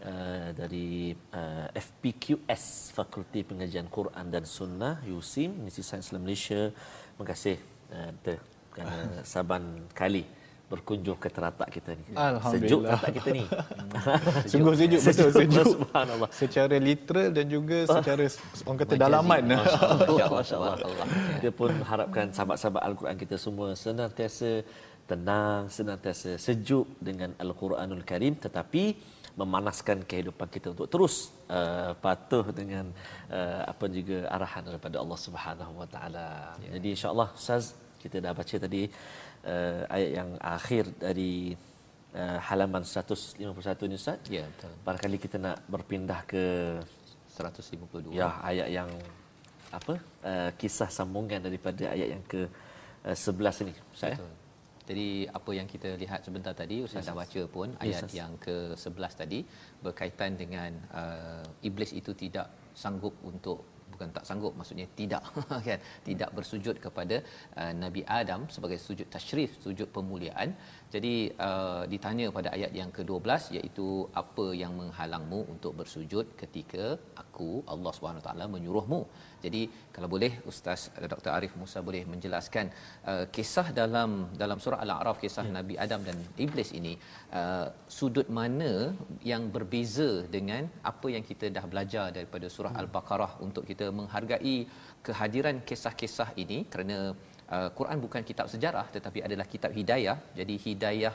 [0.00, 6.72] uh, dari uh, FPQS Fakulti Pengajian Quran dan Sunnah USIM Universiti Sains Malaysia.
[6.72, 7.56] Terima kasih
[8.72, 10.24] kerana saban kali
[10.66, 12.04] berkunjung ke teratak kita ni.
[12.50, 13.44] Sejuk teratak kita ni.
[14.50, 15.66] Sungguh sejuk, betul sejuk.
[15.78, 16.28] Subhanallah.
[16.34, 18.24] Secara literal dan juga secara
[18.66, 19.42] orang kata dalaman.
[20.42, 20.74] Masya-Allah.
[21.38, 24.66] Kita pun harapkan sahabat-sahabat Al-Quran kita semua senantiasa
[25.06, 28.84] tenang, senantiasa sejuk dengan Al-Quranul Karim tetapi
[29.36, 32.88] memanaskan kehidupan kita untuk terus uh, patuh dengan
[33.30, 36.28] uh, apa juga arahan daripada Allah Subhanahu Wa Taala.
[36.64, 36.80] Ya.
[36.80, 38.82] Jadi insya-Allah Ustaz kita dah baca tadi
[39.46, 41.54] uh, ayat yang akhir dari
[42.14, 43.38] uh, halaman 151
[43.90, 44.18] ni Ustaz.
[44.26, 44.72] Ya, betul.
[44.82, 46.44] Barangkali kita nak berpindah ke
[47.38, 48.16] 152.
[48.16, 48.90] Ya, ayat yang
[49.70, 49.94] apa?
[50.26, 52.50] Uh, kisah sambungan daripada ayat yang ke
[53.06, 53.74] uh, 11 ni.
[53.94, 54.18] Ustaz.
[54.18, 54.18] Ya?
[54.86, 57.10] Jadi apa yang kita lihat sebentar tadi Ustaz yes.
[57.10, 58.14] dah baca pun ayat yes.
[58.14, 59.42] yang ke-11 tadi
[59.82, 65.22] berkaitan dengan uh, iblis itu tidak sanggup untuk bukan tak sanggup maksudnya tidak
[65.68, 65.80] kan?
[66.08, 67.16] Tidak bersujud kepada
[67.60, 70.50] uh, Nabi Adam sebagai sujud tasyrif sujud pemuliaan.
[70.94, 71.14] Jadi
[71.46, 73.86] uh, ditanya pada ayat yang ke-12 iaitu
[74.22, 76.84] apa yang menghalangmu untuk bersujud ketika
[77.22, 79.00] aku Allah Subhanahu taala menyuruhmu
[79.46, 79.62] Jadi
[79.94, 82.66] kalau boleh Ustaz uh, Dr Arif Musa boleh menjelaskan
[83.10, 84.10] uh, kisah dalam
[84.42, 85.54] dalam surah Al-A'raf kisah ya.
[85.58, 86.94] Nabi Adam dan iblis ini
[87.40, 87.66] uh,
[87.98, 88.72] sudut mana
[89.30, 92.82] yang berbeza dengan apa yang kita dah belajar daripada surah hmm.
[92.82, 94.58] Al-Baqarah untuk kita menghargai
[95.06, 96.98] kehadiran kisah-kisah ini kerana
[97.54, 100.18] uh, Quran bukan kitab sejarah tetapi adalah kitab hidayah.
[100.38, 101.14] Jadi hidayah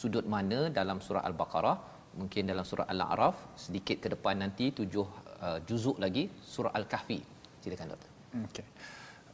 [0.00, 1.76] sudut mana dalam surah Al-Baqarah
[2.20, 5.06] mungkin dalam surah Al-A'raf sedikit ke depan nanti tujuh
[5.46, 7.20] uh, juzuk lagi surah Al-Kahfi.
[7.62, 8.10] Silakan doktor.
[8.50, 8.66] Okey.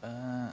[0.05, 0.53] Uh,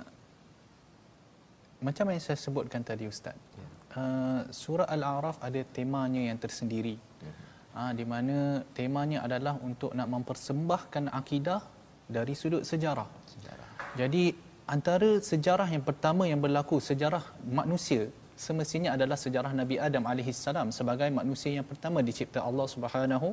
[1.83, 3.35] macam yang saya sebutkan tadi ustaz.
[3.35, 3.67] Ya.
[3.95, 6.95] Uh, surah Al-A'raf ada temanya yang tersendiri.
[7.19, 7.33] Ya.
[7.75, 11.61] Uh, di mana temanya adalah untuk nak mempersembahkan akidah
[12.07, 13.07] dari sudut sejarah.
[13.27, 13.67] sejarah.
[13.99, 14.23] Jadi
[14.65, 20.69] antara sejarah yang pertama yang berlaku sejarah manusia semestinya adalah sejarah Nabi Adam alaihi salam
[20.75, 23.31] sebagai manusia yang pertama dicipta Allah Subhanahu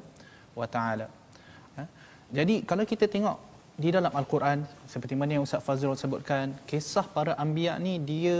[0.54, 1.06] wa taala.
[1.76, 1.84] Ha?
[2.30, 3.51] Jadi kalau kita tengok
[3.82, 4.58] di dalam al-Quran
[4.92, 8.38] seperti mana yang Ustaz Fazrul sebutkan, kisah para anbiya ni dia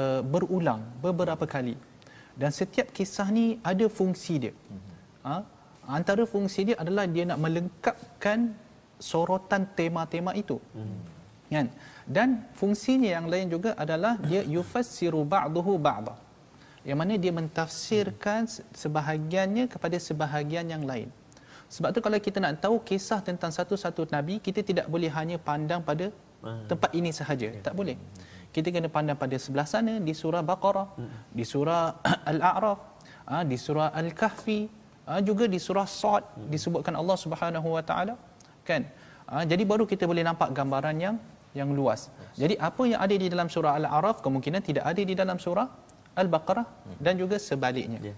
[0.00, 1.74] uh, berulang beberapa kali.
[2.40, 4.54] Dan setiap kisah ni ada fungsi dia.
[5.24, 5.36] Ha?
[5.98, 8.38] Antara fungsi dia adalah dia nak melengkapkan
[9.10, 10.58] sorotan tema-tema itu.
[10.76, 11.00] Hmm.
[11.46, 11.68] Kan?
[12.06, 16.14] dan fungsinya yang lain juga adalah dia yufassiru ba'dahu ba'da
[16.86, 18.46] yang mana dia mentafsirkan
[18.82, 21.10] sebahagiannya kepada sebahagian yang lain
[21.74, 25.82] sebab tu kalau kita nak tahu kisah tentang satu-satu nabi kita tidak boleh hanya pandang
[25.82, 26.08] pada
[26.70, 27.48] tempat ini sahaja.
[27.66, 27.96] Tak boleh.
[28.54, 30.88] Kita kena pandang pada sebelah sana di surah baqarah
[31.38, 32.00] di surah
[32.32, 32.78] al-a'raf
[33.28, 34.60] ah, di surah al-kahfi
[35.10, 36.24] ah, juga di surah sad
[36.54, 38.14] disebutkan Allah Subhanahu wa taala
[38.68, 38.86] kan?
[39.26, 41.16] Ah, jadi baru kita boleh nampak gambaran yang
[41.58, 42.12] yang luas.
[42.40, 45.66] Jadi apa yang ada di dalam surah Al-A'raf kemungkinan tidak ada di dalam surah
[46.20, 46.66] Al-Baqarah
[47.00, 48.12] dan juga sebaliknya.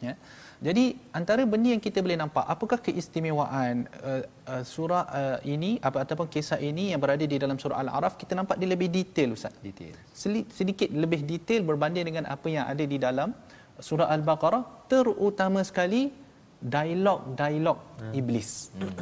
[0.00, 0.14] Ya.
[0.60, 0.84] Jadi
[1.18, 6.28] antara benda yang kita boleh nampak apakah keistimewaan uh, uh, surah uh, ini apa ataupun
[6.28, 9.56] kisah ini yang berada di dalam surah Al-A'raf kita nampak dia lebih detail ustaz.
[9.60, 9.96] Detail.
[10.60, 13.32] Sedikit lebih detail berbanding dengan apa yang ada di dalam
[13.80, 16.12] surah Al-Baqarah terutama sekali
[16.60, 18.12] dialog-dialog hmm.
[18.20, 18.68] iblis.
[18.76, 18.92] Hmm.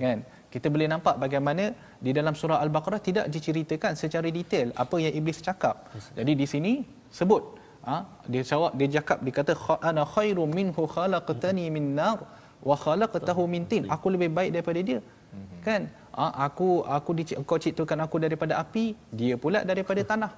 [0.00, 0.18] Kan?
[0.52, 5.40] Kita boleh nampak bagaimana di dalam surah Al-Baqarah tidak diceritakan secara detail apa yang iblis
[5.44, 5.92] cakap.
[6.16, 6.72] Jadi di sini
[7.08, 7.96] sebut ha,
[8.32, 9.54] dia jawab dia cakap dia kata
[9.88, 12.18] ana khairu minhu khalaqtani min nar
[12.68, 13.84] wa khalaqtahu min tin.
[13.96, 15.00] Aku lebih baik daripada dia.
[15.02, 15.58] Mhm.
[15.66, 15.82] Kan?
[16.20, 17.10] Ha, aku aku
[17.48, 18.86] kau ciptakan aku daripada api,
[19.20, 20.32] dia pula daripada tanah.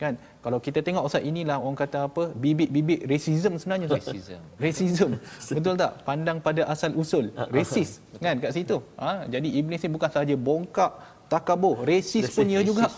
[0.00, 0.14] Kan?
[0.44, 2.22] Kalau kita tengok ustaz inilah orang kata apa?
[2.44, 4.08] Bibit-bibit racism sebenarnya ustaz.
[4.08, 4.40] Racism.
[4.64, 5.10] racism.
[5.56, 5.92] Betul tak?
[6.08, 7.26] Pandang pada asal usul.
[7.56, 7.90] Rasis
[8.24, 8.76] kan kat situ.
[9.02, 10.92] Ha, jadi iblis ni bukan sahaja bongkak
[11.32, 12.88] takabur, rasis punya juga.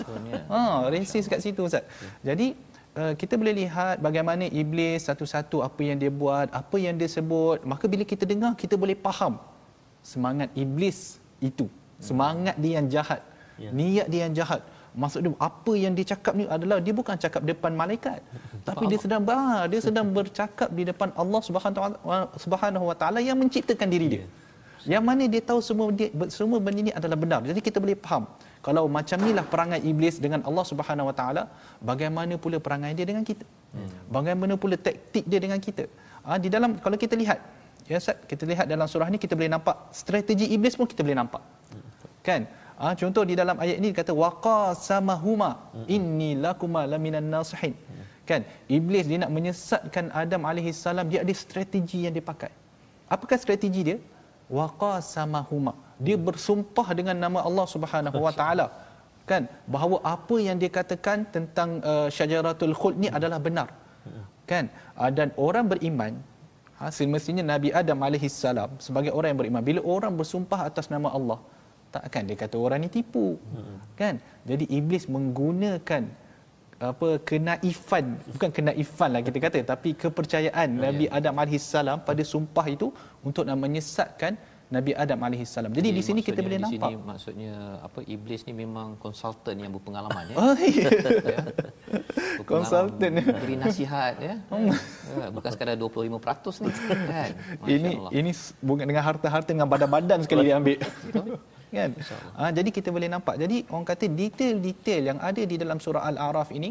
[0.52, 0.61] Ha,
[0.94, 1.84] rasis kat situ ustaz.
[2.28, 2.54] Jadi
[2.98, 7.62] Uh, kita boleh lihat bagaimana iblis satu-satu apa yang dia buat, apa yang dia sebut.
[7.62, 9.38] Maka bila kita dengar, kita boleh faham
[10.02, 11.70] semangat iblis itu.
[12.02, 13.22] Semangat dia yang jahat.
[13.54, 13.70] Ya.
[13.70, 14.66] Niat dia yang jahat.
[14.98, 18.18] Maksud dia apa yang dia cakap ni adalah dia bukan cakap depan malaikat
[18.68, 21.40] tapi dia sedang bah, dia sedang bercakap di depan Allah
[22.34, 24.26] Subhanahu wa taala yang menciptakan diri dia.
[24.88, 27.40] Yang mana dia tahu semua dia, semua benda ini adalah benar.
[27.46, 28.26] Jadi kita boleh faham
[28.66, 31.42] kalau macam inilah perangai iblis dengan Allah Subhanahu wa taala,
[31.90, 33.47] bagaimana pula perangai dia dengan kita?
[33.75, 33.90] Hmm.
[34.16, 35.85] Bagaimana pula taktik dia dengan kita?
[36.27, 37.38] Ha, di dalam kalau kita lihat
[37.90, 41.18] ya Ustaz, kita lihat dalam surah ni kita boleh nampak strategi iblis pun kita boleh
[41.21, 41.42] nampak.
[42.27, 42.42] Kan?
[42.79, 45.51] Ha, contoh di dalam ayat ini kata waqasamahuma
[45.94, 47.75] inni lakuma laminan nasihin.
[48.29, 48.44] Kan?
[48.68, 52.53] Iblis dia nak menyesatkan Adam alaihi salam dia ada strategi yang dia pakai.
[53.09, 53.97] Apakah strategi dia?
[54.56, 55.72] Waqasamahuma.
[56.06, 58.66] Dia bersumpah dengan nama Allah Subhanahu wa taala.
[59.30, 59.44] Kan?
[59.74, 63.68] Bahawa apa yang dia katakan tentang uh, syajaratul khuld ni adalah benar.
[64.50, 64.72] Kan?
[64.96, 66.12] Uh, dan orang beriman
[66.78, 71.11] ha, semestinya Nabi Adam alaihi salam sebagai orang yang beriman bila orang bersumpah atas nama
[71.18, 71.38] Allah
[71.94, 73.26] takkan dia kata orang ni tipu
[74.00, 74.14] kan
[74.50, 76.02] jadi iblis menggunakan
[76.78, 81.18] apa kenaifan bukan kenaifan lah kita kata tapi kepercayaan oh, Nabi ya.
[81.18, 82.94] Adam alaihi salam pada sumpah itu
[83.26, 84.38] untuk nak menyesatkan
[84.68, 85.72] Nabi Adam alaihi salam.
[85.72, 86.76] Jadi, Jadi di sini kita boleh nampak.
[86.76, 90.36] Di sini maksudnya apa iblis ni memang konsultan yang berpengalaman ya.
[90.44, 90.88] Oh, iya.
[91.34, 91.40] ya.
[92.44, 94.36] Konsultan beri nasihat ya.
[94.52, 94.68] Hmm.
[95.16, 95.32] ya.
[95.32, 96.72] Bukan sekadar 25% ni
[97.16, 97.30] kan.
[97.64, 100.76] Ini ini bukan dengan harta-harta dengan badan-badan sekali dia ambil
[101.76, 101.90] kan
[102.38, 106.50] ha, jadi kita boleh nampak jadi orang kata detail-detail yang ada di dalam surah al-a'raf
[106.59, 106.70] ini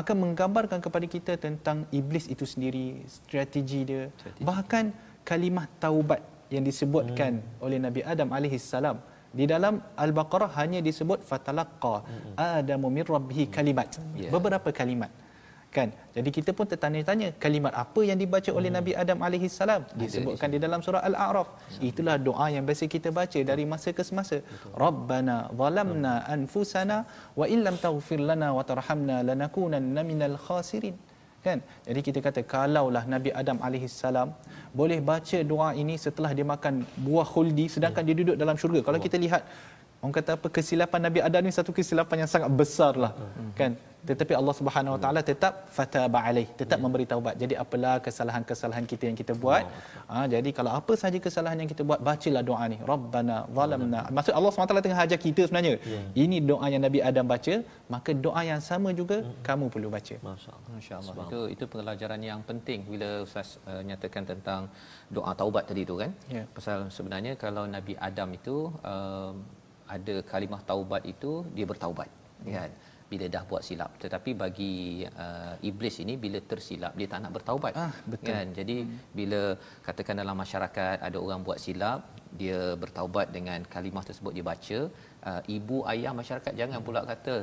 [0.00, 4.44] akan menggambarkan kepada kita tentang iblis itu sendiri strategi dia strategi.
[4.48, 4.84] bahkan
[5.30, 6.22] kalimah taubat
[6.54, 7.64] yang disebutkan hmm.
[7.64, 8.98] oleh Nabi Adam alaihi salam
[9.38, 9.74] di dalam
[10.04, 12.34] al-baqarah hanya disebut fatalaqa hmm.
[12.60, 14.32] adamu min rabbih kalimat yeah.
[14.34, 15.10] beberapa kalimat
[15.76, 15.88] kan?
[16.16, 19.82] Jadi kita pun tertanya-tanya kalimat apa yang dibaca oleh Nabi Adam alaihi salam.
[20.02, 21.48] Disebutkan di dalam surah al-a'raf.
[21.90, 24.38] Itulah doa yang biasa kita baca dari masa ke semasa.
[24.84, 26.98] Rabbana zalamna anfusana
[27.40, 30.96] wa illam taghfir lana wa tarhamna lanakunanna minal khasirin.
[31.46, 31.58] Kan?
[31.88, 34.34] Jadi kita kata kalaulah Nabi Adam alaihi salam
[34.78, 38.80] boleh baca doa ini setelah dia makan buah khuldi sedangkan dia duduk dalam syurga.
[38.88, 39.42] Kalau kita lihat
[40.02, 43.12] orang kata apa kesilapan Nabi Adam ni satu kesilapan yang sangat besar lah
[43.58, 43.74] kan
[44.06, 47.34] tetapi Allah Subhanahu Wa Taala tetap fataba alaih tetap memberi taubat.
[47.42, 49.64] Jadi apalah kesalahan-kesalahan kita yang kita buat.
[50.10, 52.78] Ha, jadi kalau apa saja kesalahan yang kita buat bacalah doa ni.
[52.90, 54.00] Rabbana zalamna.
[54.16, 55.74] Maksud Allah Subhanahu Wa Taala tengah ajar kita sebenarnya.
[56.24, 57.54] Ini doa yang Nabi Adam baca
[57.94, 59.16] maka doa yang sama juga
[59.48, 60.16] kamu perlu baca.
[60.30, 60.70] Masya-Allah.
[60.76, 61.14] Masya-Allah.
[61.26, 64.70] Itu itu pelajaran yang penting bila ustaz uh, nyatakan tentang
[65.16, 66.12] doa taubat tadi tu kan.
[66.36, 66.44] Ya.
[66.58, 68.56] Pasal sebenarnya kalau Nabi Adam itu
[68.92, 69.34] um,
[69.96, 72.08] ada kalimah taubat itu dia bertaubat.
[72.46, 72.70] Kan
[73.12, 73.90] bila dah buat silap.
[74.02, 74.74] Tetapi bagi
[75.24, 77.72] uh, iblis ini bila tersilap dia tak nak bertaubat.
[77.84, 78.28] Ah, betul.
[78.30, 78.46] kan?
[78.58, 78.76] Jadi
[79.18, 79.40] bila
[79.86, 82.00] katakan dalam masyarakat ada orang buat silap
[82.40, 84.78] dia bertaubat dengan kalimah tersebut dia baca
[85.30, 87.36] uh, ibu ayah masyarakat jangan pula kata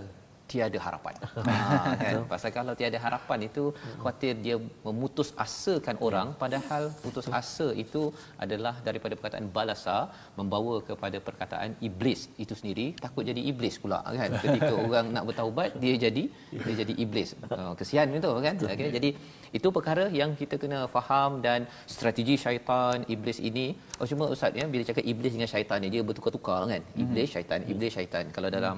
[0.52, 1.16] tiada harapan.
[1.50, 1.60] ha,
[2.04, 2.16] kan?
[2.32, 3.64] Pasal kalau tiada harapan itu
[4.02, 4.56] khawatir dia
[4.88, 8.02] memutus asakan orang padahal putus asa itu
[8.44, 9.98] adalah daripada perkataan balasa
[10.40, 14.30] membawa kepada perkataan iblis itu sendiri takut jadi iblis pula kan.
[14.46, 16.24] Ketika orang nak bertaubat dia jadi
[16.66, 17.32] dia jadi iblis.
[17.56, 18.56] Uh, kesian itu kan.
[18.76, 18.90] Okay?
[18.98, 19.10] Jadi
[19.58, 21.60] itu perkara yang kita kena faham dan
[21.96, 23.68] strategi syaitan iblis ini
[24.02, 26.82] oh cuma ustaz ya bila cakap iblis dengan syaitan ni dia bertukar-tukar kan.
[27.04, 28.26] Iblis syaitan iblis syaitan.
[28.38, 28.78] Kalau dalam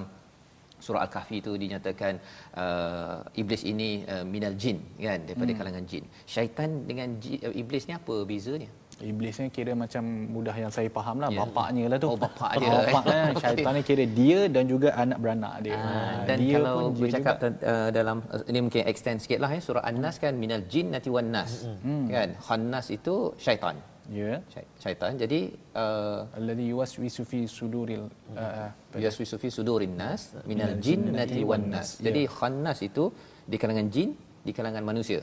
[0.86, 2.14] surah al-kahfi itu dinyatakan
[2.62, 5.58] uh, iblis ini uh, minal jin kan daripada hmm.
[5.60, 10.02] kalangan jin syaitan dengan jin, uh, iblis ni apa bezanya Iblis ni kira macam
[10.34, 11.46] mudah yang saya faham lah Ya.
[11.46, 12.08] bapaknya lah tu.
[12.10, 12.70] Oh, bapak dia.
[12.82, 15.78] Bapaknya syaitan ni kira dia dan juga anak beranak dia.
[15.78, 17.42] Ah, dan dia kalau pun dia bercakap juga.
[17.46, 20.90] tent- uh, dalam uh, ini mungkin extend sikit lah ya surah an-nas kan minal jin
[20.90, 21.52] nati wan nas
[22.10, 23.78] kan khannas itu syaitan
[24.10, 24.40] ya.
[24.52, 25.12] Syai- syaitan.
[25.22, 25.40] Jadi
[25.76, 32.00] uh, Alladhi yuwaswisu fi suduril uh, uh, yaswisu fi sudurin nas minal jinnati wan nas.
[32.00, 33.12] jadi khannas itu
[33.44, 34.16] di kalangan jin
[34.46, 35.20] di kalangan manusia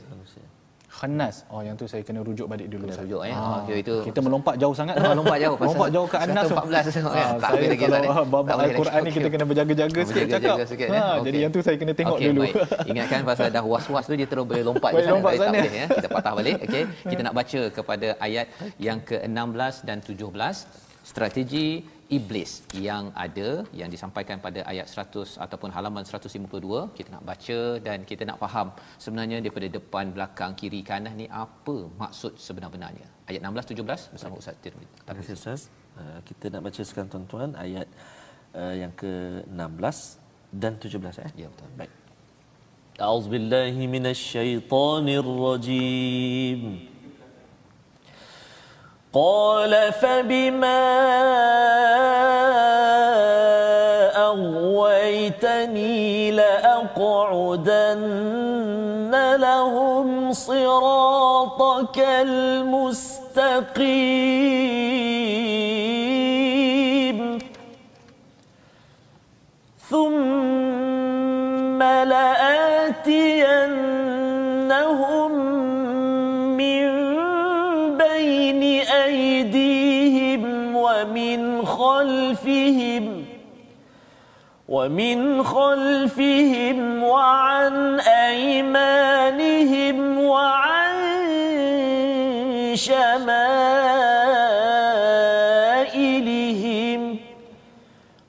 [0.88, 1.42] khannas.
[1.46, 2.86] Oh yang tu saya kena rujuk balik dulu.
[2.86, 3.30] Kena rujuk, eh.
[3.30, 4.94] Ah, Oh, okey, itu- kita melompat jauh sangat.
[5.02, 6.44] Oh, lompat jauh pasal lompat jauh ke Anas.
[6.46, 7.02] 114 kan.
[7.04, 8.26] Ah, Tak saya boleh lagi, kalau eh.
[8.26, 10.56] bab Tak Al-Quran ni kita kena berjaga-jaga sikit cakap.
[10.64, 11.02] sikit, ha, eh.
[11.20, 11.42] jadi Okey.
[11.42, 12.40] yang tu saya kena tengok Okey, dulu.
[12.42, 12.54] Baik.
[12.86, 15.12] Ingatkan pasal dah was-was tu dia terus boleh lompat ke sana.
[15.12, 15.58] lompat Baik, tak sana.
[15.58, 15.86] boleh, ya.
[15.90, 16.54] Kita patah balik.
[16.62, 16.82] Okey.
[17.10, 18.46] Kita nak baca kepada ayat
[18.78, 21.68] yang ke-16 dan 17 strategi
[22.16, 22.52] iblis
[22.86, 23.48] yang ada
[23.80, 28.68] yang disampaikan pada ayat 100 ataupun halaman 152 kita nak baca dan kita nak faham
[29.04, 34.56] sebenarnya daripada depan belakang kiri kanan ni apa maksud sebenar-benarnya ayat 16 17 bersama Ustaz
[34.62, 34.94] Tirmizi.
[35.02, 35.60] Terima kasih Ustaz.
[35.98, 37.88] Uh, kita nak baca sekarang tuan-tuan ayat
[38.54, 39.98] uh, yang ke-16
[40.62, 41.30] dan 17 eh.
[41.42, 41.68] Ya betul.
[41.80, 41.92] Baik.
[42.96, 45.40] A'udzubillahi minasyaitonirrajim.
[45.44, 46.95] rajim.
[49.16, 50.82] قال فبما
[54.28, 58.02] أغويتني لأقعدن
[59.36, 62.86] لهم صراطك المستقيم.
[84.68, 90.96] ومن خلفهم وعن أيمانهم وعن
[92.74, 93.16] شمائلهم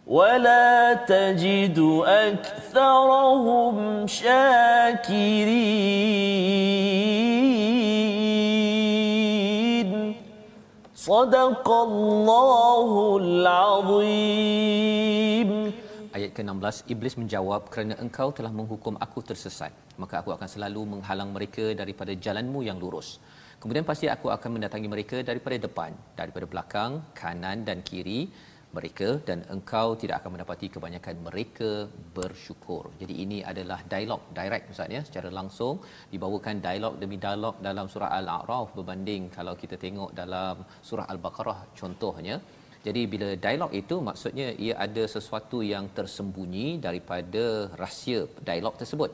[0.07, 3.75] ولا تجد أكثرهم
[4.07, 5.57] شاكرين.
[10.95, 14.86] صدق الله العظيم.
[16.37, 21.65] Ke-16 Iblis menjawab kerana engkau telah menghukum aku tersesat maka aku akan selalu menghalang mereka
[21.81, 23.09] daripada jalanmu yang lurus.
[23.61, 28.19] Kemudian pasti aku akan mendatangi mereka daripada depan daripada belakang kanan dan kiri
[28.77, 31.69] mereka dan engkau tidak akan mendapati kebanyakan mereka
[32.17, 32.83] bersyukur.
[33.01, 35.01] Jadi ini adalah dialog direct Ustaz ya.
[35.07, 35.81] Secara langsung
[36.13, 42.37] dibawakan dialog demi dialog dalam surah Al-A'raf berbanding kalau kita tengok dalam surah Al-Baqarah contohnya
[42.87, 47.45] jadi bila dialog itu maksudnya ia ada sesuatu yang tersembunyi daripada
[47.81, 49.11] rahsia dialog tersebut.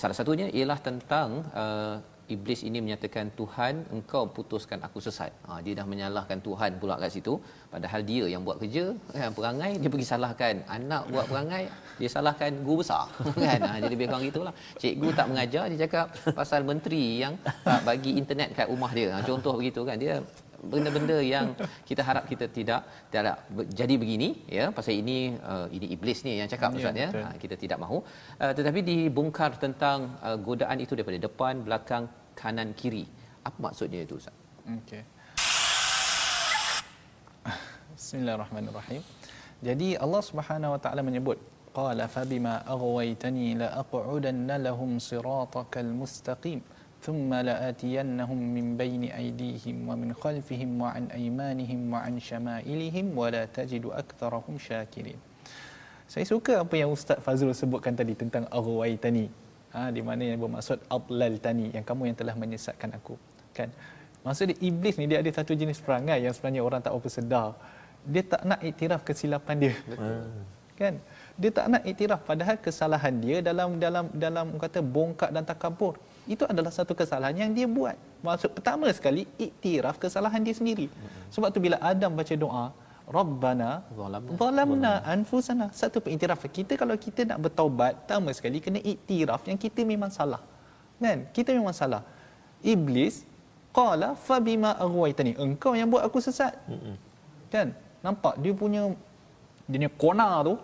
[0.00, 1.30] Salah satunya ialah tentang
[1.62, 1.96] uh,
[2.34, 5.32] iblis ini menyatakan Tuhan engkau putuskan aku sesat.
[5.46, 7.34] Ha, dia dah menyalahkan Tuhan pula kat situ.
[7.72, 8.84] Padahal dia yang buat kerja,
[9.14, 11.64] kan, perangai dia pergi salahkan anak buat perangai,
[12.00, 13.04] dia salahkan guru besar.
[13.44, 13.60] kan?
[13.66, 14.54] Ha, jadi lebih kurang gitulah.
[14.82, 16.06] Cikgu tak mengajar, dia cakap
[16.38, 17.34] pasal menteri yang
[17.66, 19.08] tak bagi internet kat rumah dia.
[19.14, 19.98] Ha, contoh begitu kan.
[19.98, 20.14] Dia
[20.72, 21.56] benda-benda yang
[21.88, 22.80] kita harap kita tidak
[23.12, 23.36] tidak
[23.80, 27.28] jadi begini ya pasal ini uh, ini iblis ni yang cakap ustaz ya, ya.
[27.42, 27.98] kita tidak mahu.
[28.36, 32.04] Uh, tetapi dibongkar tentang uh, godaan itu daripada depan belakang
[32.36, 33.04] kanan kiri.
[33.48, 34.36] Apa maksudnya itu ustaz?
[34.68, 35.02] Okey.
[37.96, 39.02] Bismillahirrahmanirrahim.
[39.60, 41.38] Jadi Allah Subhanahu wa taala menyebut
[41.78, 46.60] qala fa bima aghwaytani la aq'udanna lahum siratakal mustaqim
[47.05, 55.19] ثم لآتينهم من بين أيديهم ومن خلفهم وعن أيمانهم وعن شمائلهم ولا تجد أكثرهم شاكرين
[56.05, 59.25] Saya suka apa yang Ustaz Fazrul sebutkan tadi tentang aghwaytani.
[59.73, 63.17] Ha, di mana yang bermaksud adlaltani yang kamu yang telah menyesatkan aku.
[63.57, 63.73] Kan?
[64.21, 67.49] Maksud dia iblis ni dia ada satu jenis perangai yang sebenarnya orang tak apa sedar.
[68.05, 69.73] Dia tak nak iktiraf kesilapan dia.
[69.89, 70.29] Betul.
[70.77, 70.93] Kan?
[71.41, 75.97] Dia tak nak iktiraf padahal kesalahan dia dalam dalam dalam kata bongkak dan takabur
[76.30, 77.98] itu adalah satu kesalahan yang dia buat.
[78.22, 80.86] Maksud pertama sekali iktiraf kesalahan dia sendiri.
[81.34, 82.66] Sebab tu bila Adam baca doa,
[83.10, 83.82] Rabbana
[84.38, 85.66] zalamna anfusana.
[85.74, 90.38] Satu pengiktiraf kita kalau kita nak bertaubat, pertama sekali kena iktiraf yang kita memang salah.
[91.02, 91.26] Kan?
[91.34, 92.06] Kita memang salah.
[92.62, 93.26] Iblis
[93.74, 95.34] qala fa bima aghwaytani.
[95.34, 96.54] Engkau yang buat aku sesat.
[97.50, 97.74] Kan?
[98.06, 98.94] Nampak dia punya
[99.70, 100.54] dia punya kona tu.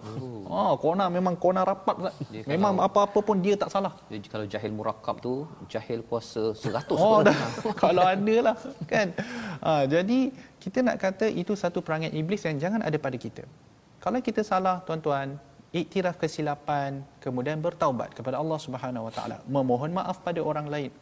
[0.51, 0.51] Oh.
[0.51, 1.97] Ah, kona memang kona rapat.
[2.35, 3.95] Dia memang apa-apa pun dia tak salah.
[4.11, 5.35] Dia kalau jahil murakab tu,
[5.73, 7.39] jahil kuasa 100 oh, dah.
[7.83, 8.57] kalau ada lah
[8.91, 9.15] kan.
[9.63, 10.19] Ah, jadi
[10.59, 13.47] kita nak kata itu satu perangai iblis yang jangan ada pada kita.
[14.03, 15.39] Kalau kita salah tuan-tuan,
[15.81, 20.93] iktiraf kesilapan, kemudian bertaubat kepada Allah Subhanahu Wa Taala, memohon maaf pada orang lain.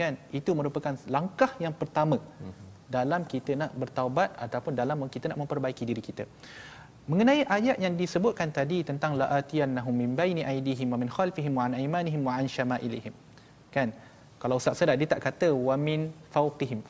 [0.00, 0.14] Kan?
[0.38, 2.52] Itu merupakan langkah yang pertama mhm.
[2.96, 6.24] dalam kita nak bertaubat ataupun dalam kita nak memperbaiki diri kita.
[7.10, 11.72] Mengenai ayat yang disebutkan tadi tentang la'atiyannahum min baini aydihim wa min khalfihim wa an
[11.80, 13.14] aymanihim wa an syama'ilihim.
[13.74, 13.88] Kan?
[14.42, 16.80] Kalau Ustaz sedar dia tak kata wa min fawqihim.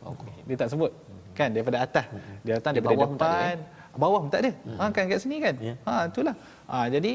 [0.48, 0.92] Dia tak sebut.
[1.38, 2.06] Kan daripada atas.
[2.44, 3.20] Dia datang daripada bawah depan.
[3.20, 3.58] Tak ada, eh?
[4.04, 4.50] Bawah pun tak ada.
[4.66, 4.78] Hmm.
[4.80, 5.54] Ha kan kat sini kan?
[5.68, 5.76] Yeah.
[5.86, 6.34] Ha itulah.
[6.70, 7.12] Ha jadi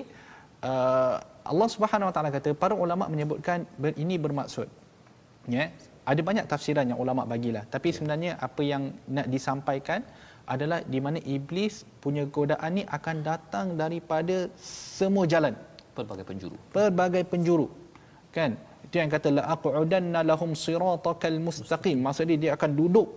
[0.70, 1.16] uh,
[1.52, 3.66] Allah Subhanahu Wa Taala kata para ulama menyebutkan
[4.04, 4.68] ini bermaksud
[5.50, 5.66] ya
[6.12, 10.06] ada banyak tafsiran yang ulama bagilah tapi sebenarnya apa yang nak disampaikan
[10.54, 14.38] adalah di mana iblis punya godaan ni akan datang daripada
[14.98, 15.54] semua jalan.
[15.98, 16.58] Pelbagai penjuru.
[16.76, 17.68] Pelbagai penjuru.
[18.36, 18.52] Kan?
[18.86, 21.98] Itu yang kata la aqudanna lahum siratakal mustaqim.
[22.06, 23.10] Maksudnya dia akan duduk.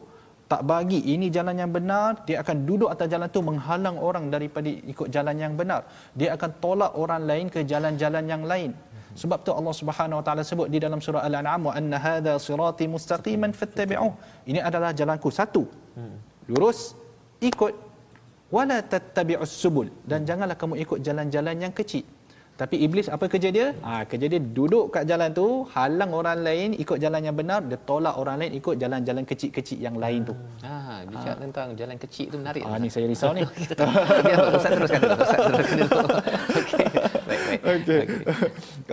[0.53, 4.68] Tak bagi ini jalan yang benar dia akan duduk atas jalan tu menghalang orang daripada
[4.93, 5.80] ikut jalan yang benar.
[6.18, 8.70] Dia akan tolak orang lain ke jalan-jalan yang lain.
[9.20, 12.85] Sebab tu Allah Subhanahu Wa Taala sebut di dalam surah Al-An'am wa anna hadha sirati
[12.95, 14.12] mustaqiman fattabi'uh.
[14.51, 15.64] Ini adalah jalanku satu.
[15.95, 16.18] Hmm.
[16.51, 16.78] lurus
[17.41, 17.74] ikut
[18.55, 22.05] wala tattabi'us subul dan janganlah kamu ikut jalan-jalan yang kecil
[22.55, 23.74] tapi iblis apa kerja dia?
[23.82, 27.74] Ha, kerja dia duduk kat jalan tu, halang orang lain ikut jalan yang benar, dia
[27.82, 30.35] tolak orang lain ikut jalan-jalan kecil-kecil yang lain tu.
[30.62, 31.43] Ha, bicara ha.
[31.43, 32.62] tentang jalan kecil tu menarik.
[32.62, 33.43] Ha, ni saya risau ni.
[34.22, 35.16] Biar Ustaz teruskan dulu.
[35.18, 35.99] Ustaz teruskan dulu.
[36.62, 36.87] Okey.
[37.65, 38.03] Okey.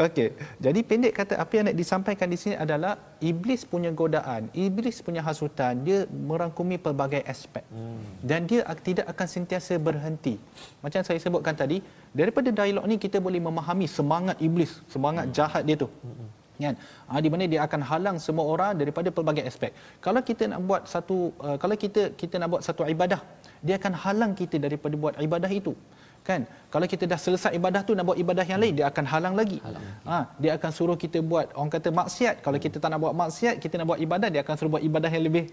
[0.05, 0.27] Okey.
[0.63, 5.21] Jadi pendek kata apa yang nak disampaikan di sini adalah iblis punya godaan, iblis punya
[5.27, 7.63] hasutan, dia merangkumi pelbagai aspek.
[7.67, 7.99] Hmm.
[8.23, 10.39] Dan dia tidak akan sentiasa berhenti.
[10.79, 11.83] Macam saya sebutkan tadi,
[12.15, 15.35] daripada dialog ni kita boleh memahami semangat iblis, semangat hmm.
[15.35, 15.91] jahat dia tu.
[15.91, 16.29] Hmm.
[16.61, 16.75] Kan?
[17.09, 19.73] Ha, di mana dia akan halang semua orang daripada pelbagai aspek.
[20.05, 23.17] Kalau kita nak buat satu uh, kalau kita kita nak buat satu ibadah,
[23.65, 25.73] dia akan halang kita daripada buat ibadah itu.
[26.21, 26.45] Kan?
[26.73, 29.59] Kalau kita dah selesai ibadah tu nak buat ibadah yang lain, dia akan halang lagi.
[29.65, 29.83] Halang.
[30.07, 32.35] Ha, dia akan suruh kita buat orang kata maksiat.
[32.45, 35.09] Kalau kita tak nak buat maksiat, kita nak buat ibadah, dia akan suruh buat ibadah
[35.09, 35.45] yang lebih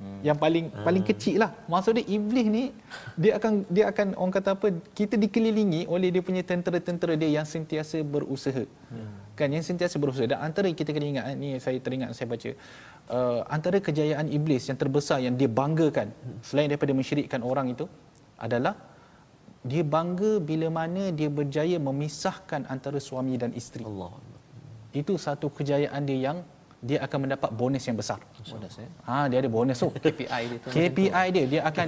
[0.00, 0.20] hmm.
[0.28, 0.84] yang paling hmm.
[0.86, 1.50] paling kecil lah.
[1.72, 2.64] Maksud dia iblis ni
[3.22, 7.46] dia akan dia akan orang kata apa kita dikelilingi oleh dia punya tentera-tentera dia yang
[7.54, 8.64] sentiasa berusaha.
[8.90, 9.12] Hmm.
[9.38, 12.50] Kan yang sentiasa berusaha dan antara kita kena ingat ni saya teringat saya baca
[13.16, 16.38] uh, antara kejayaan iblis yang terbesar yang dia banggakan hmm.
[16.44, 17.86] selain daripada mensyirikkan orang itu
[18.40, 18.74] adalah
[19.60, 23.84] dia bangga bila mana dia berjaya memisahkan antara suami dan isteri.
[23.90, 24.12] Allah.
[25.00, 26.38] Itu satu kejayaan dia yang
[26.80, 28.20] dia akan mendapat bonus yang besar.
[28.40, 28.88] Bonus ya.
[29.08, 29.88] Ha dia ada bonus tu.
[30.04, 30.68] KPI dia tu.
[30.72, 31.86] KPI dia dia akan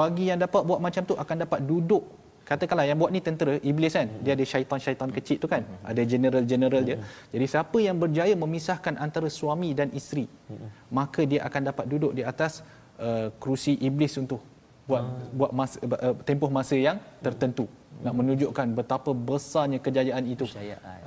[0.00, 2.04] bagi yang dapat buat macam tu akan dapat duduk
[2.50, 6.82] katakanlah yang buat ni tentera iblis kan dia ada syaitan-syaitan kecil tu kan ada general-general
[6.88, 6.96] dia
[7.34, 10.26] jadi siapa yang berjaya memisahkan antara suami dan isteri
[10.98, 12.66] maka dia akan dapat duduk di atas
[13.06, 14.42] uh, kerusi iblis untuk
[14.90, 15.38] buat hmm.
[15.38, 15.76] buat masa,
[16.06, 18.02] uh, tempoh masa yang tertentu hmm.
[18.04, 20.44] nak menunjukkan betapa besarnya kejayaan itu.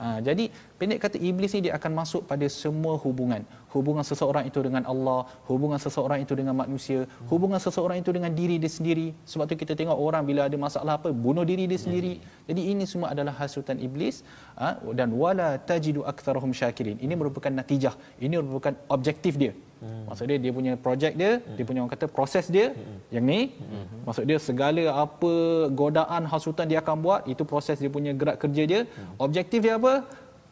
[0.04, 0.44] Ha, jadi
[0.80, 3.42] pendek kata iblis ni dia akan masuk pada semua hubungan.
[3.74, 5.20] Hubungan seseorang itu dengan Allah,
[5.50, 7.00] hubungan seseorang itu dengan manusia,
[7.32, 9.08] hubungan seseorang itu dengan diri dia sendiri.
[9.32, 12.14] Sebab tu kita tengok orang bila ada masalah apa bunuh diri dia sendiri.
[12.50, 14.22] Jadi ini semua adalah hasutan iblis
[14.62, 14.70] ha?
[15.00, 16.98] dan wala tajidu aktsarahum syakirin.
[17.06, 17.96] Ini merupakan natijah.
[18.26, 19.54] Ini merupakan objektif dia.
[19.84, 20.04] Hmm.
[20.08, 21.56] Maksud dia dia punya projek dia, hmm.
[21.60, 22.98] dia punya orang kata proses dia hmm.
[23.16, 23.40] yang ni.
[23.60, 23.86] Hmm.
[24.08, 25.34] Maksud dia segala apa
[25.82, 28.82] godaan hasutan dia akan buat itu proses dia punya gerak kerja dia.
[28.88, 29.14] Hmm.
[29.26, 30.08] Objektif dia apa?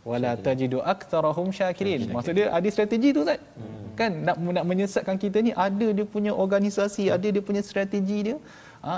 [0.10, 2.10] Wala tajidu aktsarahum syakirin.
[2.16, 3.39] Maksud dia ada strategi tu Ustaz.
[3.58, 3.93] Hmm.
[3.99, 7.16] Kan nak nak menyesatkan kita ni ada dia punya organisasi, hmm.
[7.16, 8.38] ada dia punya strategi dia.
[8.88, 8.95] Ha?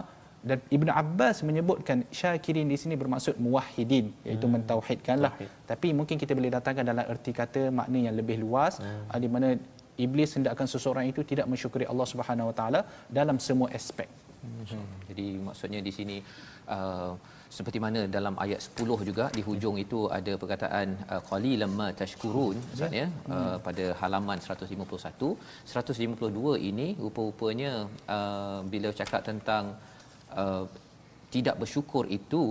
[0.50, 4.56] dan Ibn Abbas menyebutkan syakirin di sini bermaksud muwahhidin iaitu hmm.
[4.60, 5.32] mentauhidkanlah
[5.72, 9.20] tapi mungkin kita boleh datangkan dalam erti kata makna yang lebih luas hmm.
[9.24, 9.50] di mana
[10.06, 14.10] iblis hendakkan seseorang itu tidak mensyukuri Allah Subhanahu Wa Taala dalam semua aspek.
[14.44, 14.88] Hmm.
[15.08, 16.18] Jadi maksudnya di sini
[16.76, 17.16] uh,
[17.58, 22.58] seperti mana dalam ayat 10 juga di hujung itu ada perkataan uh, qalilan ma tashkurun
[22.76, 23.34] Ustaz ya hmm.
[23.36, 25.30] uh, pada halaman 151
[25.74, 27.74] 152 ini rupa-rupanya
[28.16, 29.64] uh, bila cakap tentang
[30.44, 30.66] uh,
[31.36, 32.44] tidak bersyukur itu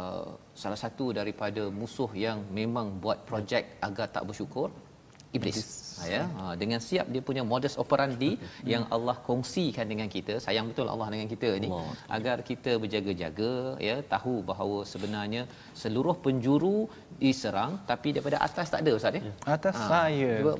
[0.00, 0.28] uh,
[0.62, 4.68] salah satu daripada musuh yang memang buat projek agar tak bersyukur
[5.36, 5.56] iblis.
[5.60, 5.79] iblis
[6.14, 6.22] ya.
[6.38, 8.30] Ha, dengan siap dia punya modus operandi
[8.72, 10.36] yang Allah kongsikan dengan kita.
[10.46, 11.70] Sayang betul Allah dengan kita ni.
[11.70, 11.94] Allah.
[12.16, 13.52] agar kita berjaga-jaga
[13.88, 15.42] ya tahu bahawa sebenarnya
[15.82, 16.78] seluruh penjuru
[17.22, 19.32] diserang tapi daripada atas tak ada ustaz ya, ya.
[19.56, 20.30] atas ha, saya.
[20.40, 20.52] cuba,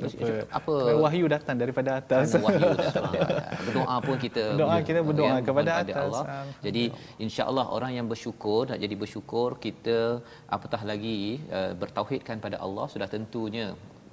[0.59, 0.75] apa?
[1.05, 2.37] wahyu datang daripada atas.
[2.47, 3.13] Wahyu datang
[3.67, 6.13] berdoa pun kita doa kita berdoa ya, kepada atas.
[6.15, 6.25] Allah.
[6.67, 6.85] Jadi
[7.25, 9.99] insya-Allah orang yang bersyukur nak jadi bersyukur kita
[10.57, 11.19] apatah lagi
[11.59, 13.67] uh, bertauhidkan pada Allah sudah tentunya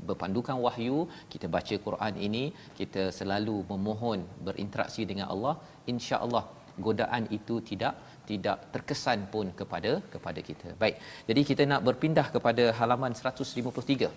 [0.10, 0.98] berpandukan wahyu
[1.34, 2.43] kita baca Quran ini
[2.80, 5.56] kita selalu memohon berinteraksi dengan Allah
[5.93, 6.45] insya-Allah
[6.86, 7.93] godaan itu tidak
[8.30, 10.70] tidak terkesan pun kepada kepada kita.
[10.82, 10.95] Baik.
[11.30, 14.12] Jadi kita nak berpindah kepada halaman 153.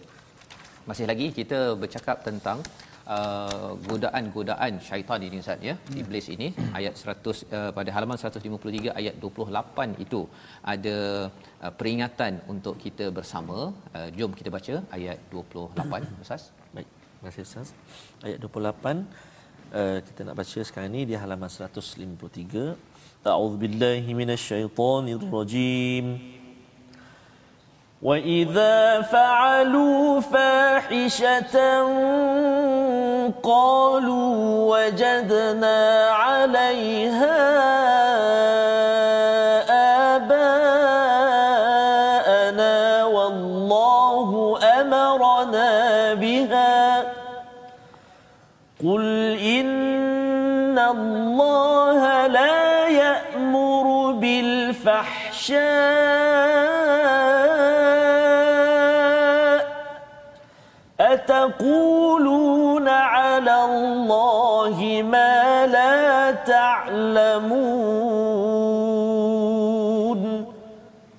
[0.88, 2.58] Masih lagi kita bercakap tentang
[3.15, 5.99] uh, godaan-godaan syaitan ini Ustaz ya hmm.
[6.01, 6.47] iblis ini
[6.79, 7.15] ayat 100
[7.57, 10.21] uh, pada halaman 153 ayat 28 itu
[10.73, 10.97] ada
[11.63, 13.57] uh, peringatan untuk kita bersama
[13.97, 16.43] uh, jom kita baca ayat 28 Ustaz
[16.75, 17.67] baik terima kasih Ustaz
[18.27, 18.53] ayat 28
[19.79, 26.07] uh, kita nak baca sekarang ini di halaman 153 a'udzubillahi minasyaitonirrajim
[28.05, 31.55] وإذا فعلوا فاحشة
[33.42, 34.34] قالوا
[34.70, 37.38] وجدنا عليها
[40.16, 40.74] آباءنا
[43.04, 45.70] والله أمرنا
[46.14, 47.02] بها.
[48.84, 49.04] قل
[49.38, 55.60] إن الله لا يأمر بالفحشاء.
[61.00, 61.99] أتقولون
[66.51, 67.85] تعلمون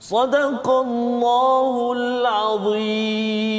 [0.00, 3.56] صدق الله العظيم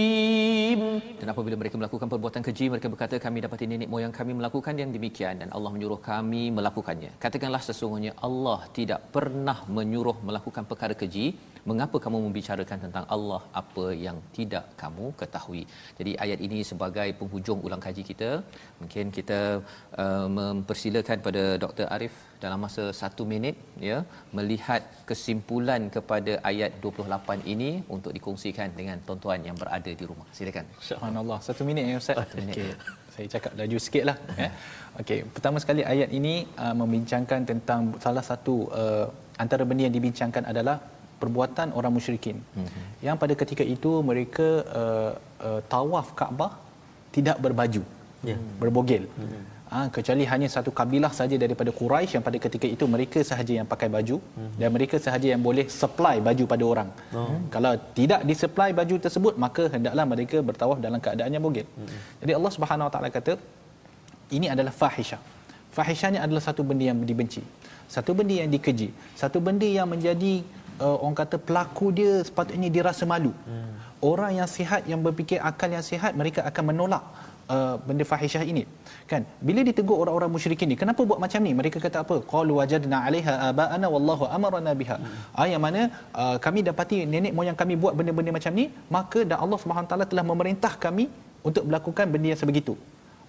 [1.28, 4.96] Dan apabila mereka melakukan perbuatan keji, mereka berkata, kami dapati nenek moyang kami melakukan yang
[4.96, 7.12] demikian dan Allah menyuruh kami melakukannya.
[7.24, 11.26] Katakanlah sesungguhnya Allah tidak pernah menyuruh melakukan perkara keji
[11.71, 15.63] mengapa kamu membicarakan tentang Allah apa yang tidak kamu ketahui?
[15.99, 18.31] Jadi ayat ini sebagai penghujung ulang kaji kita.
[18.81, 19.41] Mungkin kita
[20.03, 23.57] uh, mempersilakan pada Dr Arif dalam masa satu minit
[23.89, 23.99] ya
[24.39, 30.27] melihat kesimpulan kepada ayat 28 ini untuk dikongsikan dengan tuan-tuan yang berada di rumah.
[30.39, 30.67] Silakan.
[30.91, 31.39] Subhanallah.
[31.49, 32.19] Satu minit ya ustaz?
[32.23, 32.57] Satu minit.
[32.59, 32.73] Okay.
[33.13, 34.49] saya cakap laju sikitlah ya.
[35.01, 35.21] Okey.
[35.37, 36.35] Pertama sekali ayat ini
[36.65, 39.07] uh, membincangkan tentang salah satu uh,
[39.43, 40.77] antara benda yang dibincangkan adalah
[41.23, 42.85] perbuatan orang musyrikin mm-hmm.
[43.07, 44.49] yang pada ketika itu mereka
[44.81, 45.13] uh,
[45.49, 46.53] uh, tawaf Kaabah
[47.17, 47.83] tidak berbaju
[48.31, 48.41] yeah.
[48.61, 49.43] berbogel mm-hmm.
[49.73, 53.69] ha, kecuali hanya satu kabilah saja daripada Quraisy yang pada ketika itu mereka sahaja yang
[53.73, 54.59] pakai baju mm-hmm.
[54.61, 56.89] dan mereka sahaja yang boleh supply baju pada orang
[57.21, 57.27] oh.
[57.57, 62.01] kalau tidak disupply baju tersebut maka hendaklah mereka bertawaf dalam keadaan yang bogel mm-hmm.
[62.25, 63.35] jadi Allah Subhanahu Wa Taala kata
[64.39, 65.21] ini adalah fahisyah
[65.77, 67.43] fahisyahnya adalah satu benda yang dibenci
[67.95, 68.89] satu benda yang dikeji
[69.23, 70.35] satu benda yang menjadi
[70.85, 73.33] uh, orang kata pelaku dia sepatutnya dia rasa malu.
[73.49, 73.73] Hmm.
[74.11, 77.03] Orang yang sihat yang berfikir akal yang sihat mereka akan menolak
[77.55, 78.63] uh, benda fahisyah ini.
[79.11, 79.23] Kan?
[79.49, 81.53] Bila ditegur orang-orang musyrikin ni, kenapa buat macam ni?
[81.61, 82.17] Mereka kata apa?
[82.33, 84.97] Qalu wajadna 'alaiha aba'ana wallahu amarna biha.
[84.99, 85.19] Hmm.
[85.41, 85.83] Ah yang mana
[86.23, 88.67] uh, kami dapati nenek moyang kami buat benda-benda macam ni,
[88.97, 91.07] maka dan Allah Subhanahu taala telah memerintah kami
[91.49, 92.75] untuk melakukan benda yang sebegitu.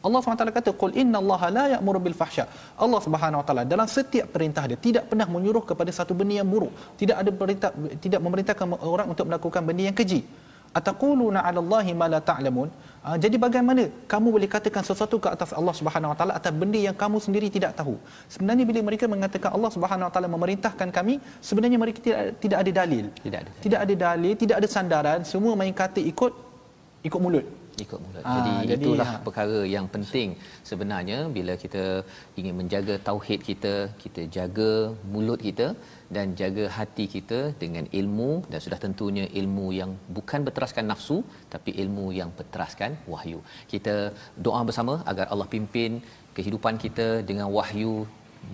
[0.07, 2.45] Allah SWT kata qul inna Allah la ya'muru bil fahsya.
[2.85, 6.49] Allah Subhanahu wa taala dalam setiap perintah dia tidak pernah menyuruh kepada satu benda yang
[6.53, 6.73] buruk.
[7.01, 7.71] Tidak ada perintah
[8.05, 10.21] tidak memerintahkan orang untuk melakukan benda yang keji.
[10.79, 12.69] ataquluna 'ala Allahi ma la ta'lamun
[13.07, 13.81] uh, jadi bagaimana
[14.13, 17.47] kamu boleh katakan sesuatu ke atas Allah Subhanahu wa taala atas benda yang kamu sendiri
[17.57, 17.93] tidak tahu
[18.33, 21.15] sebenarnya bila mereka mengatakan Allah Subhanahu wa taala memerintahkan kami
[21.49, 23.51] sebenarnya mereka tidak tidak ada dalil Tidak ada.
[23.65, 26.33] tidak ada dalil tidak ada sandaran semua main kata ikut
[27.09, 27.45] ikut mulut
[27.85, 28.23] ikut mulut.
[28.23, 29.19] Ah, jadi, jadi, itulah ah.
[29.25, 30.29] perkara yang penting
[30.69, 31.83] sebenarnya bila kita
[32.39, 34.71] ingin menjaga tauhid kita, kita jaga
[35.13, 35.67] mulut kita
[36.15, 41.17] dan jaga hati kita dengan ilmu dan sudah tentunya ilmu yang bukan berteraskan nafsu
[41.53, 43.39] tapi ilmu yang berteraskan wahyu.
[43.73, 43.95] Kita
[44.47, 45.93] doa bersama agar Allah pimpin
[46.37, 47.93] kehidupan kita dengan wahyu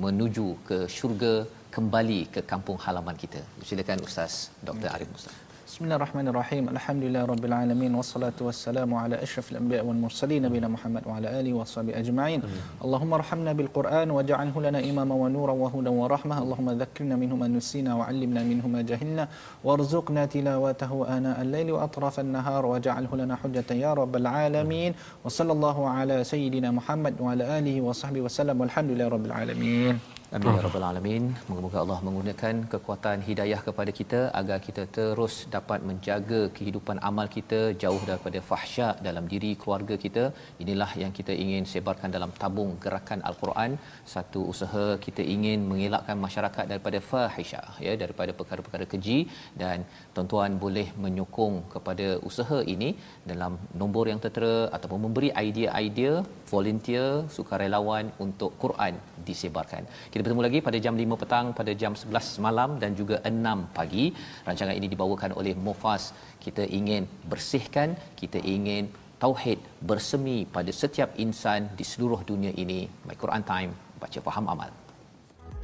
[0.06, 1.34] menuju ke syurga
[1.76, 3.42] kembali ke kampung halaman kita.
[3.70, 4.34] Silakan Ustaz
[4.70, 4.90] Dr.
[4.96, 5.49] Arif Mustafa.
[5.80, 10.68] بسم الله الرحمن الرحيم الحمد لله رب العالمين والصلاة والسلام على أشرف الأنبياء والمرسلين نبينا
[10.68, 12.42] محمد وعلى آله وصحبه أجمعين
[12.84, 18.44] اللهم ارحمنا بالقرآن واجعله لنا إماما ونورا وهدى ورحمة اللهم ذكرنا منه ما نسينا وعلمنا
[18.44, 19.28] منه ما جهلنا
[19.64, 24.92] وارزقنا تلاوته آناء الليل وأطراف النهار واجعله لنا حجة يا رب العالمين
[25.24, 30.62] وصلى الله على سيدنا محمد وعلى آله وصحبه وسلم والحمد لله رب العالمين Amin ya
[30.64, 31.24] rabbal alamin.
[31.50, 37.60] Moga-moga Allah menggunakan kekuatan hidayah kepada kita agar kita terus dapat menjaga kehidupan amal kita
[37.84, 40.24] jauh daripada fahsyak dalam diri keluarga kita.
[40.64, 43.72] Inilah yang kita ingin sebarkan dalam tabung gerakan al-Quran.
[44.14, 49.20] Satu usaha kita ingin mengelakkan masyarakat daripada fahisyah ya daripada perkara-perkara keji
[49.64, 49.82] dan
[50.14, 52.92] tuan-tuan boleh menyokong kepada usaha ini
[53.32, 56.14] dalam nombor yang tertera ataupun memberi idea-idea
[56.54, 57.10] volunteer
[57.40, 58.94] sukarelawan untuk Quran
[59.32, 59.84] disebarkan.
[60.20, 64.12] Kita bertemu lagi pada jam 5 petang, pada jam 11 malam dan juga 6 pagi.
[64.44, 66.12] Rancangan ini dibawakan oleh Mufas.
[66.44, 72.84] Kita ingin bersihkan, kita ingin tauhid bersemi pada setiap insan di seluruh dunia ini.
[73.08, 74.72] My Quran Time, baca faham amal.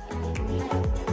[0.08, 1.05] thank you